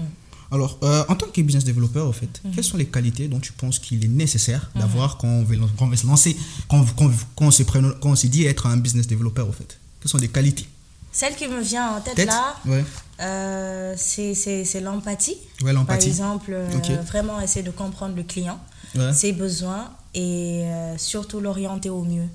Alors, 0.52 0.78
euh, 0.82 1.04
en 1.08 1.14
tant 1.14 1.26
que 1.28 1.40
business 1.42 1.64
developer, 1.64 2.00
en 2.00 2.12
fait, 2.12 2.26
Mm-hmm. 2.44 2.54
quelles 2.54 2.64
sont 2.64 2.76
les 2.76 2.86
qualités 2.86 3.28
dont 3.28 3.38
tu 3.40 3.52
penses 3.52 3.78
qu'il 3.78 4.04
est 4.04 4.08
nécessaire 4.08 4.70
d'avoir 4.74 5.16
quand, 5.16 5.28
on 5.28 5.42
veut, 5.44 5.56
quand 5.78 5.86
on 5.86 5.88
veut 5.88 5.96
se 5.96 6.06
lancer, 6.06 6.36
quand, 6.68 6.84
quand, 6.96 7.10
quand 7.36 7.46
on 7.46 7.50
se 7.50 7.62
quand 7.62 7.80
on 8.10 8.16
se 8.16 8.26
dit 8.26 8.44
être 8.46 8.66
un 8.66 8.76
business 8.76 9.06
developer, 9.06 9.42
en 9.42 9.52
fait? 9.52 9.78
Quelles 10.00 10.10
sont 10.10 10.18
les 10.18 10.28
qualités? 10.28 10.66
Celle 11.12 11.34
qui 11.36 11.46
me 11.48 11.60
vient 11.60 11.96
en 11.96 12.00
tête, 12.00 12.14
Tête? 12.14 12.26
là, 12.28 12.54
Ouais. 12.66 12.84
Euh, 13.20 13.94
c'est, 13.96 14.80
l'empathie. 14.80 15.36
Ouais, 15.62 15.72
Par 15.86 15.96
exemple, 15.96 16.52
euh, 16.52 16.66
vraiment 17.06 17.40
essayer 17.40 17.64
de 17.64 17.70
comprendre 17.70 18.16
le 18.16 18.22
client, 18.22 18.58
Ouais. 18.96 19.12
ses 19.12 19.32
besoins 19.32 19.90
et 20.14 20.62
euh, 20.64 20.98
surtout 20.98 21.38
l'orienter 21.40 21.90
au 21.90 22.02
mieux. 22.02 22.26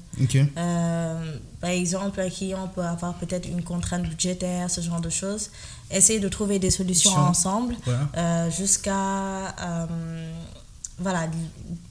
Par 0.56 1.70
exemple, 1.70 2.22
un 2.22 2.30
client 2.30 2.70
peut 2.74 2.82
avoir 2.84 3.16
peut-être 3.16 3.48
une 3.48 3.64
contrainte 3.64 4.04
budgétaire, 4.04 4.70
ce 4.70 4.80
genre 4.82 5.02
de 5.02 5.10
choses. 5.10 5.50
Essayer 5.92 6.20
de 6.20 6.30
trouver 6.30 6.60
des 6.60 6.72
solutions 6.72 7.16
ensemble 7.16 7.76
Ouais. 7.88 8.50
jusqu'à... 8.56 9.56
voilà, 10.98 11.28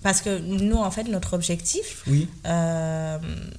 parce 0.02 0.22
que 0.22 0.38
nous, 0.38 0.76
en 0.76 0.90
fait, 0.90 1.04
notre 1.04 1.34
objectif 1.34 2.02
Oui. 2.06 2.26
euh, 2.46 3.18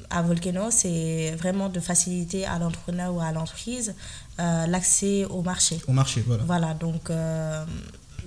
à 0.09 0.21
Volcano, 0.23 0.71
c'est 0.71 1.35
vraiment 1.37 1.69
de 1.69 1.79
faciliter 1.79 2.45
à 2.47 2.57
l'entrepreneur 2.57 3.13
ou 3.13 3.19
à 3.21 3.31
l'entreprise 3.31 3.93
euh, 4.39 4.65
l'accès 4.67 5.25
au 5.25 5.41
marché. 5.43 5.79
Au 5.87 5.91
marché, 5.91 6.23
voilà. 6.25 6.43
Voilà, 6.45 6.73
donc 6.73 7.09
euh, 7.09 7.63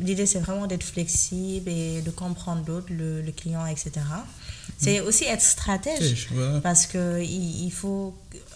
l'idée 0.01 0.27
c'est 0.27 0.41
vraiment 0.41 0.67
d'être 0.67 0.85
flexible 0.85 1.69
et 1.71 2.03
de 2.03 2.11
comprendre 2.11 2.63
l'autre, 2.67 2.87
le, 2.91 3.23
le 3.23 3.33
client, 3.33 3.65
etc. 3.67 3.91
C'est 4.79 5.01
aussi 5.01 5.25
être 5.25 5.43
stratège 5.43 6.29
parce 6.63 6.87
que 6.87 7.21
il, 7.23 7.65
il 7.67 7.73
faut. 7.73 8.15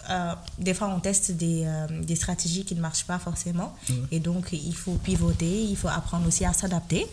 euh, 0.09 0.33
des 0.59 0.73
fois, 0.73 0.87
on 0.95 0.99
teste 0.99 1.31
des, 1.31 1.63
euh, 1.65 1.87
des 2.03 2.15
stratégies 2.15 2.63
qui 2.65 2.75
ne 2.75 2.81
marchent 2.81 3.05
pas 3.05 3.19
forcément. 3.19 3.75
Et 4.11 4.19
donc, 4.19 4.49
il 4.53 4.75
faut 4.75 4.93
pivoter, 4.95 5.63
il 5.63 5.75
faut 5.75 5.87
apprendre 5.89 6.27
aussi 6.27 6.45
à 6.45 6.53
s'adapter. 6.53 7.07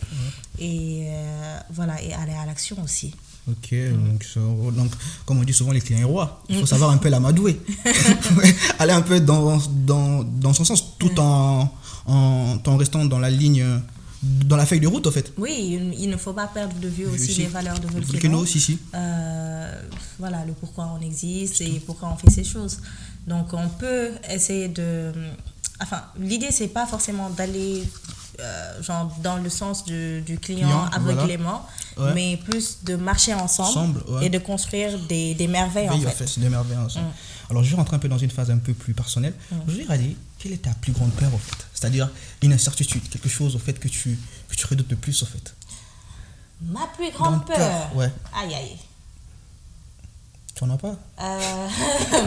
Et 0.59 1.07
euh, 1.07 1.59
voilà, 1.73 2.01
et 2.01 2.13
aller 2.13 2.33
à 2.33 2.45
l'action 2.45 2.77
aussi. 2.83 3.13
Ok, 3.49 3.73
donc, 3.73 4.73
donc, 4.75 4.91
comme 5.25 5.39
on 5.39 5.43
dit 5.43 5.51
souvent, 5.53 5.71
les 5.71 5.81
clients 5.81 6.07
rois. 6.07 6.43
Il 6.47 6.59
faut 6.59 6.65
savoir 6.67 6.91
un 6.91 6.97
peu 6.97 7.09
l'amadouer. 7.09 7.59
Aller 8.79 8.93
un 8.93 9.01
peu 9.01 9.19
dans, 9.19 9.57
dans, 9.91 10.23
dans 10.23 10.53
son 10.53 10.63
sens, 10.63 10.97
tout 10.99 11.19
en, 11.19 11.73
en, 12.05 12.57
en 12.65 12.77
restant 12.77 13.03
dans 13.05 13.19
la 13.19 13.29
ligne, 13.31 13.65
dans 14.23 14.55
la 14.55 14.65
feuille 14.65 14.79
de 14.79 14.87
route, 14.87 15.07
en 15.07 15.11
fait. 15.11 15.33
Oui, 15.37 15.79
il, 15.97 16.09
ne 16.09 16.17
faut 16.17 16.33
pas 16.33 16.47
perdre 16.47 16.75
de 16.79 16.87
vue 16.87 17.05
aussi 17.07 17.33
Si. 17.33 17.41
les 17.41 17.47
valeurs 17.47 17.79
de 17.79 17.87
Volcano. 17.87 18.11
Volcano, 18.11 18.45
si, 18.45 18.59
si. 18.59 18.77
Euh, 18.93 19.81
voilà, 20.19 20.45
le 20.45 20.53
pourquoi 20.53 20.93
on 20.97 21.01
existe 21.01 21.61
et 21.61 21.81
pourquoi 21.85 22.09
on 22.13 22.17
fait 22.17 22.29
ces 22.29 22.43
choses. 22.43 22.79
Donc, 23.27 23.47
on 23.53 23.67
peut 23.69 24.09
essayer 24.29 24.67
de. 24.67 25.11
Enfin, 25.81 26.03
l'idée, 26.19 26.51
c'est 26.51 26.67
pas 26.67 26.85
forcément 26.85 27.29
d'aller 27.31 27.83
euh, 28.39 28.83
genre 28.83 29.11
dans 29.23 29.37
le 29.37 29.49
sens 29.49 29.83
du, 29.85 30.21
du 30.21 30.37
client 30.37 30.67
Client, 30.67 30.85
aveuglément, 30.93 31.65
Ouais. 31.97 32.13
mais 32.15 32.37
plus 32.37 32.79
de 32.85 32.95
marcher 32.95 33.33
ensemble, 33.33 33.69
Ensemble, 33.69 34.03
ouais. 34.07 34.25
et 34.27 34.29
de 34.29 34.37
construire 34.37 34.97
des, 35.09 35.33
des 35.35 35.47
merveilles 35.47 35.89
en 35.89 35.93
Oui, 35.95 36.05
fait. 36.15 36.25
c'est 36.25 36.39
des 36.39 36.47
merveilles 36.49 36.77
ensemble. 36.77 37.07
Alors, 37.51 37.63
je 37.63 37.69
vais 37.69 37.75
rentrer 37.75 37.95
un 37.97 37.99
peu 37.99 38.07
dans 38.07 38.17
une 38.17 38.31
phase 38.31 38.49
un 38.49 38.57
peu 38.57 38.73
plus 38.73 38.93
personnelle. 38.93 39.33
Je 39.67 39.73
vais 39.83 39.97
dire, 39.97 40.15
quelle 40.39 40.53
est 40.53 40.61
ta 40.63 40.71
plus 40.71 40.93
grande 40.93 41.11
peur, 41.11 41.33
en 41.33 41.37
fait? 41.37 41.65
C'est-à-dire 41.73 42.09
une 42.41 42.53
incertitude, 42.53 43.07
quelque 43.09 43.29
chose, 43.29 43.55
au 43.55 43.59
fait, 43.59 43.73
que 43.73 43.87
tu, 43.89 44.17
que 44.49 44.55
tu 44.55 44.65
redoutes 44.65 44.89
le 44.89 44.95
plus, 44.95 45.21
au 45.21 45.25
fait? 45.25 45.53
Ma 46.61 46.87
plus 46.95 47.11
grande 47.11 47.45
peur, 47.45 47.57
peur. 47.57 47.95
ouais. 47.95 48.09
Aïe 48.41 48.53
aïe. 48.55 48.77
Tu 50.55 50.63
en 50.63 50.69
as 50.69 50.77
pas? 50.77 50.95
Euh, 51.19 51.67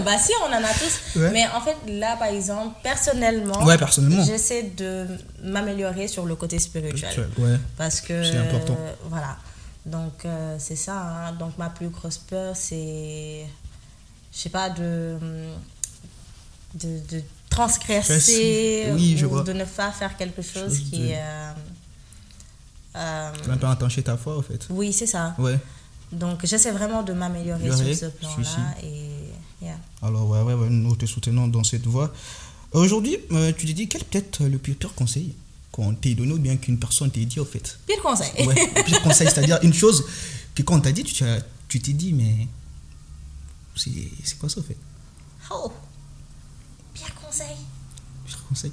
bah 0.05 0.19
si, 0.19 0.33
on 0.43 0.47
en 0.53 0.63
a 0.63 0.73
tous. 0.75 1.19
Ouais. 1.21 1.31
Mais 1.31 1.47
en 1.55 1.61
fait, 1.61 1.77
là, 1.87 2.17
par 2.17 2.29
exemple, 2.29 2.77
personnellement, 2.83 3.65
Ouais, 3.65 3.79
personnellement. 3.79 4.25
j'essaie 4.25 4.65
de 4.77 5.07
m'améliorer 5.43 6.07
sur 6.09 6.27
le 6.27 6.35
côté 6.37 6.59
spirituel. 6.59 7.29
Ouais. 7.39 7.57
Parce 7.77 8.01
que... 8.01 8.23
C'est 8.25 8.37
important. 8.37 8.77
euh, 8.79 8.93
voilà. 9.09 9.37
Donc, 9.87 10.25
euh, 10.25 10.57
c'est 10.59 10.77
ça. 10.77 11.01
hein. 11.29 11.33
Donc, 11.33 11.57
ma 11.59 11.71
plus 11.71 11.89
grosse 11.89 12.19
peur, 12.19 12.57
c'est... 12.57 13.47
Je 14.35 14.41
sais 14.41 14.49
pas, 14.49 14.71
de... 14.71 15.17
De, 16.75 16.99
de 17.09 17.23
transgresser 17.49 18.89
Oui, 18.95 19.17
je 19.17 19.27
ou 19.27 19.31
vois. 19.31 19.43
de 19.45 19.53
ne 19.53 19.65
pas 19.65 19.93
faire 19.93 20.17
quelque 20.17 20.43
chose 20.43 20.71
Chose 20.77 20.79
qui... 20.91 20.99
de- 21.09 21.13
euh, 21.13 21.53
euh, 22.97 23.31
un 23.49 23.57
peu 23.57 23.67
entacher 23.67 24.03
ta 24.03 24.17
foi, 24.17 24.37
au 24.37 24.43
fait. 24.43 24.67
oui, 24.71 24.93
c'est 24.93 25.07
ça. 25.07 25.35
Ouais. 25.39 25.59
Donc, 26.13 26.45
j'essaie 26.47 26.71
vraiment 26.73 27.03
de 27.03 27.13
m'améliorer 27.13 27.71
sur 27.77 27.97
ce 27.97 28.07
plan-là. 28.07 28.75
Et... 28.83 29.11
yeah. 29.65 29.77
Alors, 30.03 30.29
ouais, 30.29 30.43
ouais, 30.43 30.55
ouais, 30.55 30.69
nous 30.71 30.95
te 30.97 31.07
soutenons 31.07 31.49
dans 31.49 31.65
cette 31.65 31.87
voie. 31.87 32.13
Aujourd'hui, 32.73 33.19
euh, 33.33 33.53
tu 33.57 33.67
t'es 33.67 33.73
dit, 33.73 33.89
quel 33.89 34.01
est 34.01 34.05
peut-être 34.05 34.45
le 34.45 34.59
pire 34.59 34.77
conseil 34.95 35.35
qu'on 35.73 35.95
t'ait 35.95 36.15
donné 36.15 36.33
ou 36.33 36.39
bien 36.39 36.57
qu'une 36.57 36.79
personne 36.79 37.11
t'ait 37.11 37.25
dit, 37.25 37.39
au 37.41 37.45
fait? 37.45 37.79
Pire 37.87 38.03
conseil. 38.03 38.47
Ouais, 38.47 38.55
pire 38.85 39.03
conseil, 39.03 39.29
c'est-à-dire 39.29 39.59
une 39.63 39.75
chose 39.75 40.05
que 40.55 40.63
quand 40.63 40.77
on 40.77 40.81
t'a 40.81 40.93
dit, 40.93 41.05
tu 41.05 41.81
t'es 41.81 41.93
dit, 41.93 42.13
mais 42.13 42.47
c'est 43.77 44.39
quoi 44.39 44.49
ça, 44.49 44.61
au 44.61 44.63
fait 44.63 44.77
Oh. 45.51 45.73
Pire 46.95 47.15
conseil. 47.15 47.57
Pire 48.27 48.39
conseil. 48.49 48.73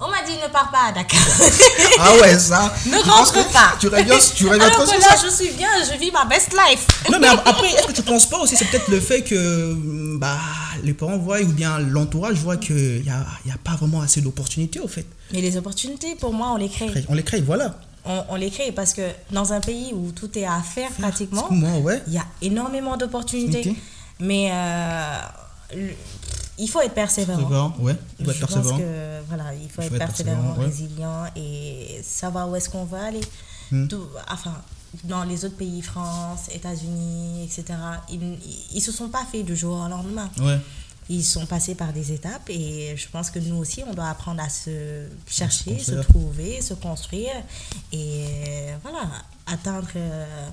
On 0.00 0.10
m'a 0.10 0.22
dit 0.26 0.32
ne 0.42 0.52
pars 0.52 0.70
pas 0.72 0.86
à 0.88 0.92
Dakar. 0.92 1.20
Ah 2.00 2.12
ouais, 2.20 2.36
ça 2.38 2.74
ne 2.86 2.98
rentre 2.98 3.48
pas. 3.52 3.74
Tu 3.78 3.86
reviens, 3.86 4.18
tu 4.34 4.48
reviens 4.48 4.66
Alors 4.66 4.84
que 4.84 5.00
là, 5.00 5.16
je 5.24 5.30
suis 5.30 5.52
bien, 5.52 5.68
je 5.90 5.96
vis 5.98 6.10
ma 6.10 6.24
best 6.24 6.52
life. 6.52 6.86
Non, 7.10 7.18
mais 7.20 7.28
après, 7.28 7.68
est-ce 7.70 7.86
que 7.86 7.92
tu 7.92 8.02
penses 8.02 8.28
pas 8.28 8.38
aussi, 8.38 8.56
c'est 8.56 8.64
peut-être 8.64 8.88
le 8.88 8.98
fait 9.00 9.22
que 9.22 10.16
bah, 10.18 10.36
les 10.82 10.92
parents 10.92 11.16
voient 11.18 11.40
ou 11.40 11.46
bien 11.46 11.78
l'entourage 11.78 12.36
voit 12.38 12.56
qu'il 12.56 13.02
n'y 13.02 13.08
a, 13.10 13.24
y 13.46 13.50
a 13.52 13.56
pas 13.62 13.76
vraiment 13.76 14.00
assez 14.00 14.20
d'opportunités, 14.20 14.80
au 14.80 14.88
fait? 14.88 15.06
Mais 15.32 15.40
les 15.40 15.56
opportunités, 15.56 16.16
pour 16.16 16.32
moi, 16.32 16.48
on 16.52 16.56
les 16.56 16.68
crée. 16.68 16.90
On 17.08 17.14
les 17.14 17.22
crée, 17.22 17.40
voilà. 17.40 17.78
On, 18.06 18.24
on 18.30 18.34
les 18.36 18.50
crée 18.50 18.70
parce 18.72 18.92
que 18.92 19.02
dans 19.30 19.52
un 19.52 19.60
pays 19.60 19.92
où 19.94 20.12
tout 20.12 20.36
est 20.38 20.44
à 20.44 20.60
faire 20.60 20.90
pratiquement, 20.92 21.48
ouais. 21.50 22.02
il 22.06 22.12
y 22.12 22.18
a 22.18 22.24
énormément 22.42 22.96
d'opportunités. 22.96 23.74
Mais 24.20 24.50
euh, 24.52 25.16
le- 25.74 25.94
il 26.58 26.68
faut 26.68 26.80
être 26.82 26.94
persévérant. 26.94 27.72
Ouais. 27.80 27.96
Il 28.20 28.24
faut 28.26 28.30
être 28.30 28.36
Je 28.36 28.40
pense 28.44 28.54
persévérant. 28.54 28.78
que 28.78 29.20
voilà, 29.28 29.54
il 29.54 29.68
faut 29.68 29.82
Il 29.82 29.84
être 29.86 29.88
faut 29.90 29.94
être 29.96 30.06
persévérant, 30.06 30.36
persévérant, 30.54 30.60
ouais. 30.60 30.66
résilient 30.66 31.24
et 31.34 32.00
savoir 32.04 32.48
où 32.48 32.54
est-ce 32.56 32.68
qu'on 32.70 32.84
va 32.84 33.04
aller. 33.06 33.20
Hmm. 33.72 33.88
Tout- 33.88 34.06
enfin, 34.30 34.54
dans 35.04 35.24
les 35.24 35.44
autres 35.44 35.56
pays, 35.56 35.82
France, 35.82 36.42
États-Unis, 36.54 37.42
etc., 37.44 37.64
ils, 38.10 38.20
ils 38.72 38.80
se 38.80 38.92
sont 38.92 39.08
pas 39.08 39.24
faits 39.32 39.44
du 39.44 39.56
jour 39.56 39.76
au 39.84 39.88
lendemain. 39.88 40.30
Ouais. 40.40 40.58
Ils 41.10 41.22
sont 41.24 41.44
passés 41.46 41.74
par 41.74 41.92
des 41.92 42.12
étapes 42.12 42.48
et 42.48 42.94
je 42.96 43.06
pense 43.08 43.30
que 43.30 43.38
nous 43.38 43.56
aussi, 43.56 43.82
on 43.86 43.92
doit 43.92 44.08
apprendre 44.08 44.42
à 44.42 44.48
se 44.48 45.06
chercher, 45.28 45.78
se 45.78 45.92
trouver, 45.96 46.62
se 46.62 46.72
construire 46.74 47.32
et 47.92 48.24
euh, 48.48 48.76
voilà, 48.82 49.10
atteindre. 49.46 49.88
euh, 49.96 50.48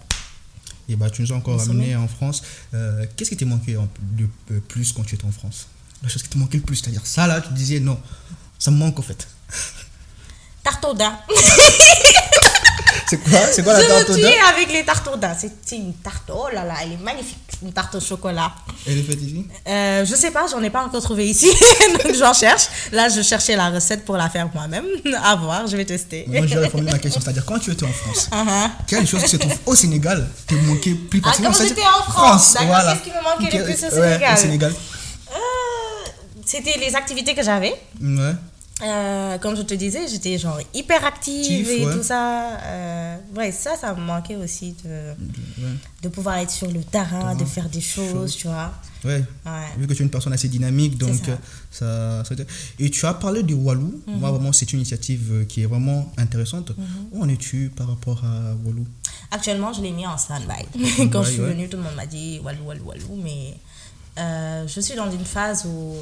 Et 0.90 0.96
bah, 0.98 1.10
tu 1.10 1.22
nous 1.22 1.32
as 1.32 1.36
encore 1.38 1.60
sommet. 1.62 1.96
en 1.96 2.08
France. 2.10 2.42
Euh, 2.74 3.06
Qu'est-ce 3.16 3.30
qui 3.30 3.38
t'est 3.38 3.46
manqué 3.46 3.76
euh, 3.78 4.60
plus 4.68 4.92
quand 4.92 5.04
tu 5.04 5.16
étais 5.16 5.26
en 5.26 5.32
France? 5.32 5.68
La 6.04 6.10
chose 6.10 6.24
qui 6.24 6.30
te 6.30 6.38
manquait 6.38 6.58
le 6.58 6.64
plus, 6.64 6.76
c'est-à-dire 6.76 7.06
ça 7.06 7.28
là, 7.28 7.40
tu 7.40 7.54
disais 7.54 7.80
non, 7.80 7.98
ça 8.60 8.72
me 8.72 8.78
manque 8.78 9.00
en 9.00 9.04
fait. 9.04 9.28
Tarte 10.64 10.84
au 10.84 10.94
daim. 10.94 11.18
C'est 13.08 13.18
quoi 13.18 13.40
C'est 13.52 13.64
quoi 13.64 13.74
la 13.74 13.82
Je 13.82 13.88
tarte 13.88 14.10
me 14.10 14.22
daim 14.22 14.30
avec 14.54 14.72
les 14.72 14.84
tartes. 14.86 15.10
C'est 15.40 15.52
c'est 15.66 15.76
une 15.78 15.94
tarte, 15.96 16.30
oh 16.34 16.48
là 16.54 16.64
là, 16.66 16.74
elle 16.84 16.94
est 16.94 16.98
magnifique. 17.04 17.38
Une 17.64 17.74
tarte 17.74 17.94
au 17.96 18.00
chocolat. 18.00 18.52
Elle 18.88 18.98
est 19.00 19.04
faite 19.04 19.22
ici 19.22 19.46
Euh, 19.68 20.04
je 20.06 20.16
sais 20.16 20.32
pas, 20.32 20.46
j'en 20.50 20.62
ai 20.64 20.70
pas 20.72 20.84
encore 20.84 21.02
trouvé 21.02 21.28
ici, 21.28 21.48
donc 22.04 22.14
j'en 22.16 22.34
cherche. 22.34 22.68
Là, 22.92 23.08
je 23.10 23.22
cherchais 23.22 23.56
la 23.56 23.70
recette 23.70 24.04
pour 24.04 24.18
la 24.18 24.30
faire 24.30 24.50
moi-même. 24.54 24.86
À 25.24 25.36
voir, 25.36 25.68
je 25.68 25.78
vais 25.78 25.86
tester. 25.86 26.26
Moi, 26.28 26.48
je 26.48 26.56
vais 26.58 26.66
reformuler 26.66 26.92
ma 26.94 27.00
question, 27.00 27.22
c'est-à-dire 27.24 27.46
quand 27.46 27.60
tu 27.60 27.72
étais 27.72 27.86
en 27.86 27.92
France, 27.94 28.30
Uh-huh. 28.32 28.70
quelle 28.88 29.06
chose 29.08 29.22
qui 29.24 29.30
se 29.30 29.38
trouve 29.38 29.54
au 29.66 29.76
Sénégal 29.76 30.28
te 30.48 30.56
manquait 30.56 30.94
plus 30.96 31.20
Ah, 31.24 31.26
particulièrement 31.28 31.58
quand 31.58 31.64
C'est-à-dire- 31.64 31.76
j'étais 31.76 31.88
en 31.88 32.12
France, 32.12 32.54
d'accord, 32.54 32.68
voilà. 32.68 32.94
qu'est-ce 32.94 33.04
qui 33.04 33.10
me 33.18 33.24
manquait 33.24 33.58
le 33.58 33.64
plus 33.66 33.74
au 33.84 34.00
ouais, 34.00 34.12
Sénégal? 34.14 34.34
Au 34.34 34.38
Sénégal. 34.42 34.74
Euh, 35.32 35.36
C'était 36.46 36.78
les 36.80 36.96
activités 36.96 37.36
que 37.36 37.44
j'avais. 37.44 37.74
Ouais. 38.02 38.34
Euh, 38.84 39.38
comme 39.38 39.56
je 39.56 39.62
te 39.62 39.74
disais, 39.76 40.08
j'étais 40.08 40.38
genre 40.38 40.60
hyper 40.74 41.06
active 41.06 41.70
et 41.70 41.86
ouais. 41.86 41.94
tout 41.96 42.02
ça. 42.04 42.58
Euh, 42.64 43.18
ouais, 43.36 43.52
ça, 43.52 43.76
ça 43.76 43.94
me 43.94 44.02
manquait 44.02 44.36
aussi 44.36 44.76
de, 44.84 44.90
Ouais. 45.64 45.74
de 46.02 46.10
pouvoir 46.10 46.38
être 46.38 46.50
sur 46.52 46.68
le 46.72 46.84
terrain, 46.84 47.36
de 47.36 47.46
faire 47.46 47.70
des 47.70 47.82
choses, 47.82 48.36
tu 48.36 48.48
vois. 48.48 48.72
Ouais. 49.04 49.24
Ouais. 49.46 49.52
Vu 49.78 49.88
que 49.88 49.94
tu 49.94 50.02
es 50.02 50.06
une 50.06 50.12
personne 50.12 50.34
assez 50.34 50.48
dynamique, 50.48 50.98
donc 50.98 51.16
ça. 51.72 51.86
euh, 51.86 52.24
ça, 52.24 52.36
Et 52.80 52.90
tu 52.90 53.06
as 53.06 53.14
parlé 53.14 53.44
du 53.44 53.54
Walou. 53.54 54.02
Mhm. 54.08 54.20
Moi, 54.20 54.32
vraiment, 54.32 54.52
c'est 54.52 54.72
une 54.74 54.80
initiative 54.80 55.30
euh, 55.32 55.46
qui 55.46 55.62
est 55.64 55.66
vraiment 55.68 56.12
intéressante. 56.18 56.72
Où 57.12 57.22
en 57.24 57.30
es-tu 57.30 57.72
par 57.76 57.88
rapport 57.88 58.24
à 58.26 58.54
Walou? 58.66 58.86
Actuellement, 59.32 59.72
je 59.74 59.82
l'ai 59.82 59.92
mis 59.92 60.06
en 60.08 60.18
stand-by. 60.18 61.10
Quand 61.12 61.24
je 61.24 61.32
suis 61.32 61.40
venue, 61.40 61.70
tout 61.70 61.78
le 61.78 61.84
monde 61.84 61.96
m'a 61.96 62.06
dit 62.06 62.40
walou, 62.44 62.64
walou, 62.66 62.84
walou. 62.86 63.16
Mais 63.24 63.56
euh, 64.18 64.68
je 64.68 64.82
suis 64.82 64.96
dans 64.96 65.10
une 65.12 65.24
phase 65.26 65.66
où, 65.66 65.96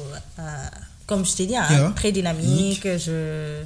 comme 1.10 1.26
je 1.26 1.34
t'ai 1.34 1.46
dit, 1.46 1.56
hein, 1.56 1.92
très 1.96 2.12
dynamique. 2.12 2.84
Je, 2.84 3.62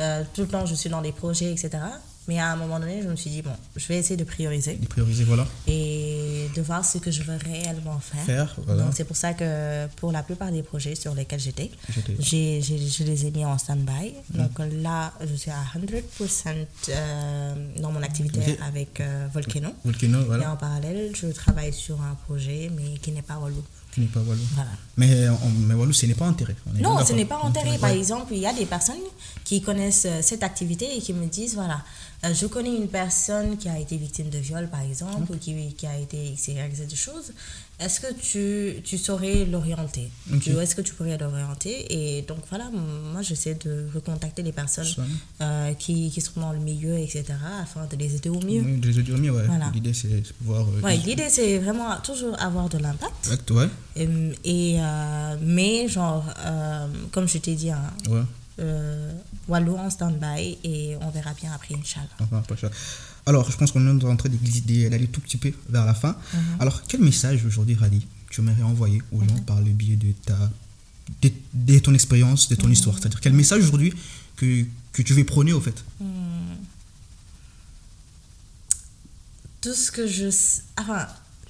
euh, 0.00 0.22
tout 0.34 0.40
le 0.42 0.48
temps, 0.48 0.66
je 0.66 0.74
suis 0.74 0.90
dans 0.90 1.00
des 1.00 1.12
projets, 1.12 1.52
etc. 1.52 1.70
Mais 2.26 2.38
à 2.40 2.48
un 2.52 2.56
moment 2.56 2.78
donné, 2.78 3.00
je 3.02 3.08
me 3.08 3.16
suis 3.16 3.30
dit, 3.30 3.40
bon, 3.40 3.52
je 3.76 3.86
vais 3.86 3.96
essayer 3.96 4.16
de 4.16 4.24
prioriser 4.24 4.74
prioriser, 4.90 5.24
voilà. 5.24 5.46
et 5.66 6.46
de 6.54 6.60
voir 6.60 6.84
ce 6.84 6.98
que 6.98 7.10
je 7.10 7.22
veux 7.22 7.36
réellement 7.42 7.98
faire. 8.00 8.24
Faire, 8.24 8.56
voilà. 8.66 8.82
Donc, 8.82 8.92
c'est 8.94 9.04
pour 9.04 9.16
ça 9.16 9.32
que 9.32 9.86
pour 9.96 10.12
la 10.12 10.22
plupart 10.22 10.50
des 10.52 10.62
projets 10.62 10.94
sur 10.94 11.14
lesquels 11.14 11.40
j'étais, 11.40 11.70
j'ai, 12.18 12.60
j'ai- 12.60 12.86
je 12.96 13.02
les 13.04 13.26
ai 13.26 13.30
mis 13.30 13.44
en 13.46 13.56
stand-by. 13.56 14.12
Donc 14.30 14.58
là, 14.82 15.12
je 15.26 15.34
suis 15.36 15.50
à 15.50 15.62
100% 15.74 16.66
euh, 16.90 17.54
dans 17.80 17.92
mon 17.92 18.02
activité 18.02 18.58
avec 18.66 19.00
euh, 19.00 19.26
Volcano. 19.32 19.70
Volcano, 19.84 20.20
Et 20.20 20.24
voilà. 20.24 20.52
en 20.52 20.56
parallèle, 20.56 21.12
je 21.14 21.28
travaille 21.28 21.72
sur 21.72 21.96
un 22.02 22.14
projet, 22.26 22.70
mais 22.76 22.98
qui 22.98 23.10
n'est 23.12 23.22
pas 23.22 23.38
Walou. 23.38 23.62
Pas. 24.06 24.20
Voilà. 24.54 24.70
Mais, 24.96 25.28
on- 25.28 25.66
mais 25.66 25.74
Walou, 25.74 25.92
ce 25.92 26.06
n'est 26.06 26.14
pas 26.14 26.26
enterré. 26.26 26.54
Non, 26.80 27.04
ce 27.04 27.12
n'est 27.12 27.24
pas 27.24 27.38
enterré. 27.38 27.78
Par 27.78 27.90
exemple, 27.90 28.32
il 28.34 28.38
y 28.40 28.46
a 28.46 28.52
des 28.52 28.66
personnes 28.66 28.96
qui 29.44 29.60
connaissent 29.62 30.06
euh, 30.06 30.20
cette 30.22 30.42
activité 30.42 30.96
et 30.96 31.00
qui 31.00 31.12
me 31.12 31.26
disent, 31.26 31.54
voilà, 31.54 31.82
euh, 32.24 32.34
je 32.34 32.46
connais 32.46 32.74
une 32.74 32.88
personne 32.88 33.56
qui 33.56 33.68
a 33.68 33.78
été 33.78 33.96
victime 33.96 34.28
de 34.30 34.38
viol, 34.38 34.68
par 34.68 34.80
exemple, 34.82 35.32
ou 35.32 35.36
qui, 35.36 35.72
qui 35.74 35.86
a 35.86 35.96
été 35.98 36.32
XYZ 36.34 36.86
de 36.88 36.96
choses. 36.96 37.32
Est-ce 37.80 38.00
que 38.00 38.12
tu, 38.12 38.82
tu 38.82 38.98
saurais 38.98 39.44
l'orienter 39.44 40.10
Ok. 40.34 40.40
Tu- 40.40 40.50
Est-ce 40.50 40.74
que 40.74 40.80
tu 40.82 40.94
pourrais 40.94 41.16
l'orienter 41.16 41.86
Et 42.18 42.22
donc, 42.22 42.38
voilà, 42.48 42.68
moi, 42.72 43.22
j'essaie 43.22 43.54
de 43.54 43.86
recontacter 43.94 44.42
les 44.42 44.50
personnes 44.52 44.84
euh, 45.40 45.72
qui, 45.74 46.10
qui 46.10 46.20
sont 46.20 46.40
dans 46.40 46.52
le 46.52 46.58
milieu, 46.58 46.98
etc., 46.98 47.24
afin 47.62 47.86
de 47.86 47.94
les 47.96 48.16
aider 48.16 48.30
au 48.30 48.40
mieux. 48.40 48.62
Oui, 48.62 48.78
de 48.78 48.88
les 48.90 49.02
dire 49.04 49.16
mieux, 49.16 49.30
ouais. 49.30 49.46
Voilà. 49.46 49.70
L'idée, 49.72 49.92
c'est 49.94 50.22
pouvoir. 50.38 50.66
euh, 50.66 50.80
Ouais, 50.82 50.96
l'idée, 50.96 51.28
c'est 51.30 51.58
vraiment 51.58 51.96
toujours 52.02 52.34
avoir 52.42 52.68
de 52.68 52.78
l'impact. 52.78 53.14
Exact, 53.24 53.50
ouais. 53.52 53.68
Et, 53.94 54.08
et, 54.44 54.80
euh, 54.80 55.36
mais, 55.40 55.86
genre, 55.88 56.24
euh, 56.46 56.86
comme 57.12 57.28
je 57.28 57.38
t'ai 57.38 57.54
dit, 57.54 57.70
hein, 57.70 57.82
Ouais. 58.08 58.22
Euh, 58.60 59.12
Walou 59.48 59.76
en 59.76 59.90
stand-by 59.90 60.58
et 60.64 60.96
on 61.00 61.10
verra 61.10 61.32
bien 61.34 61.52
après, 61.52 61.74
Inch'Allah. 61.74 62.08
Alors, 63.26 63.50
je 63.50 63.56
pense 63.56 63.72
qu'on 63.72 63.86
est 63.86 64.04
en 64.04 64.16
train 64.16 64.28
d'aller 64.30 65.06
tout 65.08 65.20
petit 65.20 65.36
peu 65.36 65.52
vers 65.68 65.84
la 65.84 65.94
fin. 65.94 66.16
Mhm. 66.34 66.40
Alors, 66.60 66.82
quel 66.86 67.00
message 67.00 67.44
aujourd'hui, 67.44 67.74
Radi, 67.74 68.06
tu 68.30 68.40
aimerais 68.40 68.62
envoyer 68.62 69.02
aux 69.12 69.18
Mhm. 69.20 69.28
gens 69.28 69.38
par 69.42 69.60
le 69.60 69.70
biais 69.70 69.96
de, 69.96 70.12
ta, 70.24 70.38
de, 71.22 71.30
de 71.54 71.78
ton 71.78 71.94
expérience, 71.94 72.48
de 72.48 72.54
Mhm. 72.56 72.60
ton 72.62 72.70
histoire? 72.70 72.96
C'est-à-dire, 72.98 73.20
quel 73.20 73.32
message 73.34 73.62
aujourd'hui 73.62 73.92
que, 74.36 74.64
que 74.92 75.02
tu 75.02 75.12
veux 75.14 75.24
prôner, 75.24 75.52
au 75.52 75.60
fait? 75.60 75.84
Tout 79.60 79.74
ce 79.74 79.90
que 79.90 80.06
je. 80.06 80.28
Enfin, 80.78 81.06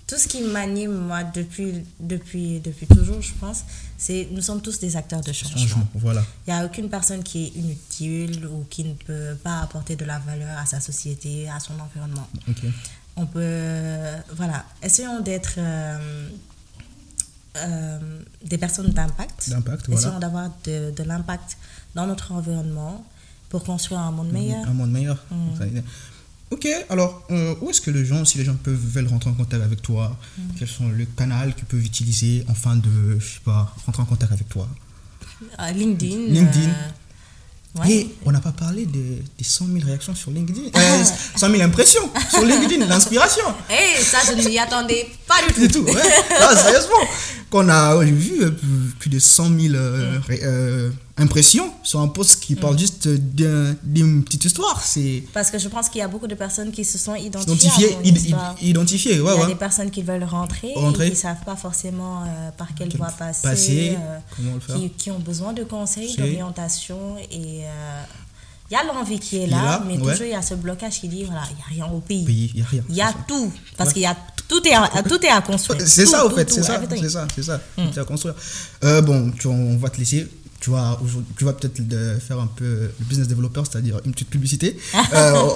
tout 0.09 0.17
ce 0.17 0.27
qui 0.27 0.41
m'anime, 0.41 0.93
moi, 0.93 1.23
depuis, 1.23 1.85
depuis, 2.01 2.61
depuis 2.61 2.87
toujours, 2.87 3.21
je 3.21 3.35
pense, 3.35 3.65
c'est 3.99 4.27
nous 4.33 4.41
sommes 4.41 4.63
tous 4.63 4.81
des 4.81 4.97
acteurs 4.97 5.21
de 5.21 5.33
changement. 5.33 5.59
Changement, 5.61 5.87
voilà. 5.95 6.23
Il 6.47 6.53
n'y 6.55 6.59
a 6.59 6.65
aucune 6.65 6.89
personne 6.89 7.23
qui 7.23 7.45
est 7.45 7.49
inutile 7.59 8.47
ou 8.47 8.65
qui 8.71 8.85
ne 8.85 8.95
peut 8.95 9.37
pas 9.45 9.61
apporter 9.61 9.97
de 9.97 10.07
la 10.07 10.19
valeur 10.19 10.57
à 10.59 10.65
sa 10.65 10.81
société, 10.81 11.49
à 11.51 11.61
son 11.61 11.75
environnement. 11.79 12.27
On 13.17 13.27
peut 13.27 14.15
voilà 14.37 14.65
essayons 14.83 15.21
d'être 15.21 15.55
euh, 15.59 16.29
euh, 17.57 17.99
des 18.45 18.57
personnes 18.59 18.91
d'impact 18.91 19.51
D'impact, 19.51 19.87
voilà. 19.89 20.01
essayons 20.01 20.21
d'avoir 20.21 20.51
de, 20.65 20.93
de 20.93 21.03
l'impact 21.03 21.57
dans 21.97 22.07
notre 22.07 22.31
environnement 22.33 23.05
pour 23.49 23.65
construire 23.65 24.01
un 24.01 24.13
monde 24.13 24.31
meilleur 24.31 24.67
Un 24.69 24.73
monde 24.73 24.93
meilleur. 24.93 25.19
Mm. 25.31 25.81
Ok, 26.51 26.67
alors, 26.89 27.23
euh, 27.31 27.55
où 27.61 27.69
est-ce 27.71 27.81
que 27.83 27.91
les 27.91 28.07
gens, 28.07 28.25
si 28.25 28.39
les 28.39 28.45
gens 28.45 28.55
peuvent, 28.63 28.75
veulent 28.75 29.07
rentrer 29.09 29.29
en 29.31 29.35
contact 29.35 29.63
avec 29.63 29.83
toi, 29.83 30.17
Mm. 30.39 30.43
quels 30.59 30.69
sont 30.69 30.89
les 30.89 31.05
canaux 31.07 31.53
qu'ils 31.55 31.67
peuvent 31.67 31.85
utiliser 31.85 32.45
afin 32.49 32.77
de, 32.77 33.19
je 33.19 33.25
sais 33.35 33.41
pas, 33.45 33.75
rentrer 33.85 34.03
en 34.03 34.07
contact 34.07 34.33
avec 34.33 34.49
toi? 34.49 34.67
Euh, 35.61 35.71
LinkedIn 35.73 36.17
LinkedIn. 36.33 36.69
euh, 36.71 37.81
ouais. 37.81 37.91
Et 37.93 38.15
on 38.25 38.33
n'a 38.33 38.41
pas 38.41 38.51
parlé 38.53 38.87
de- 38.87 39.23
des 39.39 39.45
100 39.45 39.67
000 39.67 39.85
réactions 39.85 40.15
sur 40.15 40.31
LinkedIn. 40.31 40.63
Euh, 40.75 41.05
100 41.37 41.51
000 41.51 41.61
impressions 41.63 42.09
sur 42.31 42.45
LinkedIn, 42.45 42.87
l'inspiration. 42.89 43.45
Eh, 43.71 44.03
ça 44.03 44.19
je 44.27 44.33
ne 44.33 44.49
m'y 44.49 44.59
attendais 44.59 45.07
pas 45.27 45.47
du 45.47 45.53
tout, 45.55 45.61
Du 45.61 45.69
tout, 45.69 45.83
ouais. 45.85 45.93
Non, 46.41 46.57
sérieusement. 46.57 47.05
Qu'on 47.51 47.69
a 47.69 48.05
j'ai 48.05 48.11
vu 48.13 48.43
euh, 48.43 48.51
plus- 48.99 49.11
de 49.11 49.19
100 49.19 49.59
000 49.59 49.75
euh, 49.75 50.19
ré- 50.27 50.41
impressions 51.19 51.73
sur 51.83 52.01
un 52.01 52.09
post 52.09 52.41
qui 52.41 52.55
parle 52.55 52.79
juste 52.79 53.09
d'un- 53.09 53.75
d'une 53.83 54.25
petite 54.25 54.45
histoire. 54.45 54.83
C'est 54.83 55.25
parce 55.33 55.51
que 55.51 55.59
je 55.59 55.69
pense 55.69 55.89
qu'il 55.89 55.99
y 55.99 56.03
a 56.03 56.09
beaucoup 56.09 56.27
de 56.27 56.35
personnes 56.35 56.71
qui 56.71 56.85
se 56.85 56.99
sont 56.99 57.15
identifiées, 57.15 57.55
identifié, 57.55 57.93
à 57.95 57.97
mon 57.97 58.03
id- 58.05 58.17
histoire. 58.17 58.55
id- 58.61 58.69
identifié, 58.69 59.21
ouais, 59.21 59.33
Il 59.35 59.39
y 59.39 59.41
a 59.41 59.43
ouais. 59.43 59.49
des 59.49 59.55
personnes 59.59 59.91
qui 59.91 60.03
veulent 60.03 60.25
rentrer, 60.25 60.73
Rentrer. 60.75 61.07
et 61.07 61.11
qui 61.11 61.17
ne 61.17 61.21
savent 61.21 61.45
pas 61.45 61.57
forcément 61.57 62.23
euh, 62.23 62.51
par 62.57 62.69
quelle 62.75 62.95
voie 62.97 63.09
passer, 63.11 63.43
passer, 63.43 63.97
euh, 64.01 64.19
qui, 64.77 64.91
qui 64.91 65.11
ont 65.11 65.19
besoin 65.19 65.53
de 65.53 65.65
conseils, 65.65 66.17
d'orientation. 66.17 67.17
Et 67.31 67.65
euh, 67.65 68.03
il 68.71 68.75
y 68.75 68.77
a 68.77 68.85
l'envie 68.85 69.19
qui 69.19 69.39
est 69.39 69.47
là, 69.47 69.63
là, 69.63 69.83
mais 69.87 69.95
ouais. 69.99 70.13
toujours 70.13 70.27
il 70.27 70.33
y 70.33 70.35
a 70.35 70.43
ce 70.43 70.55
blocage 70.55 71.01
qui 71.01 71.09
dit 71.09 71.25
voilà, 71.25 71.43
il 71.51 71.57
n'y 71.57 71.81
a 71.81 71.85
rien 71.87 71.93
au 71.95 72.01
pays. 72.01 72.25
Pays, 72.25 72.53
il 72.55 72.63
a 72.63 72.67
rien. 72.67 72.83
Y 72.91 73.01
a 73.01 73.09
ça. 73.09 73.15
tout, 73.27 73.51
parce 73.77 73.89
Ouais. 73.89 73.95
qu'il 73.95 74.03
y 74.03 74.07
a 74.07 74.17
tout 74.47 74.67
est 74.67 74.73
à, 74.73 74.89
tout 75.07 75.23
est 75.27 75.29
à 75.29 75.43
construire. 75.43 75.83
C'est 75.87 76.07
ça, 76.07 76.25
au 76.25 76.31
fait, 76.31 76.51
c'est 76.51 76.63
ça, 76.63 76.81
c'est 76.89 77.09
ça, 77.11 77.29
c'est 77.35 77.43
ça. 77.43 77.61
Tu 77.77 77.83
vas 77.99 78.05
construire. 78.05 78.35
Euh, 78.83 79.03
bon, 79.03 79.31
tu, 79.39 79.47
on 79.47 79.77
va 79.77 79.91
te 79.91 79.99
laisser. 79.99 80.27
Tu 80.61 80.71
vas, 80.71 80.99
aujourd'hui- 81.03 81.33
tu 81.37 81.45
vas 81.45 81.53
peut-être 81.53 81.81
faire 82.21 82.41
un 82.41 82.49
peu 82.49 82.91
le 82.99 83.05
business 83.05 83.29
developer, 83.29 83.63
c'est-à-dire 83.71 84.01
une 84.05 84.13
petite 84.13 84.31
publicité. 84.31 84.77
Euh, 85.15 85.49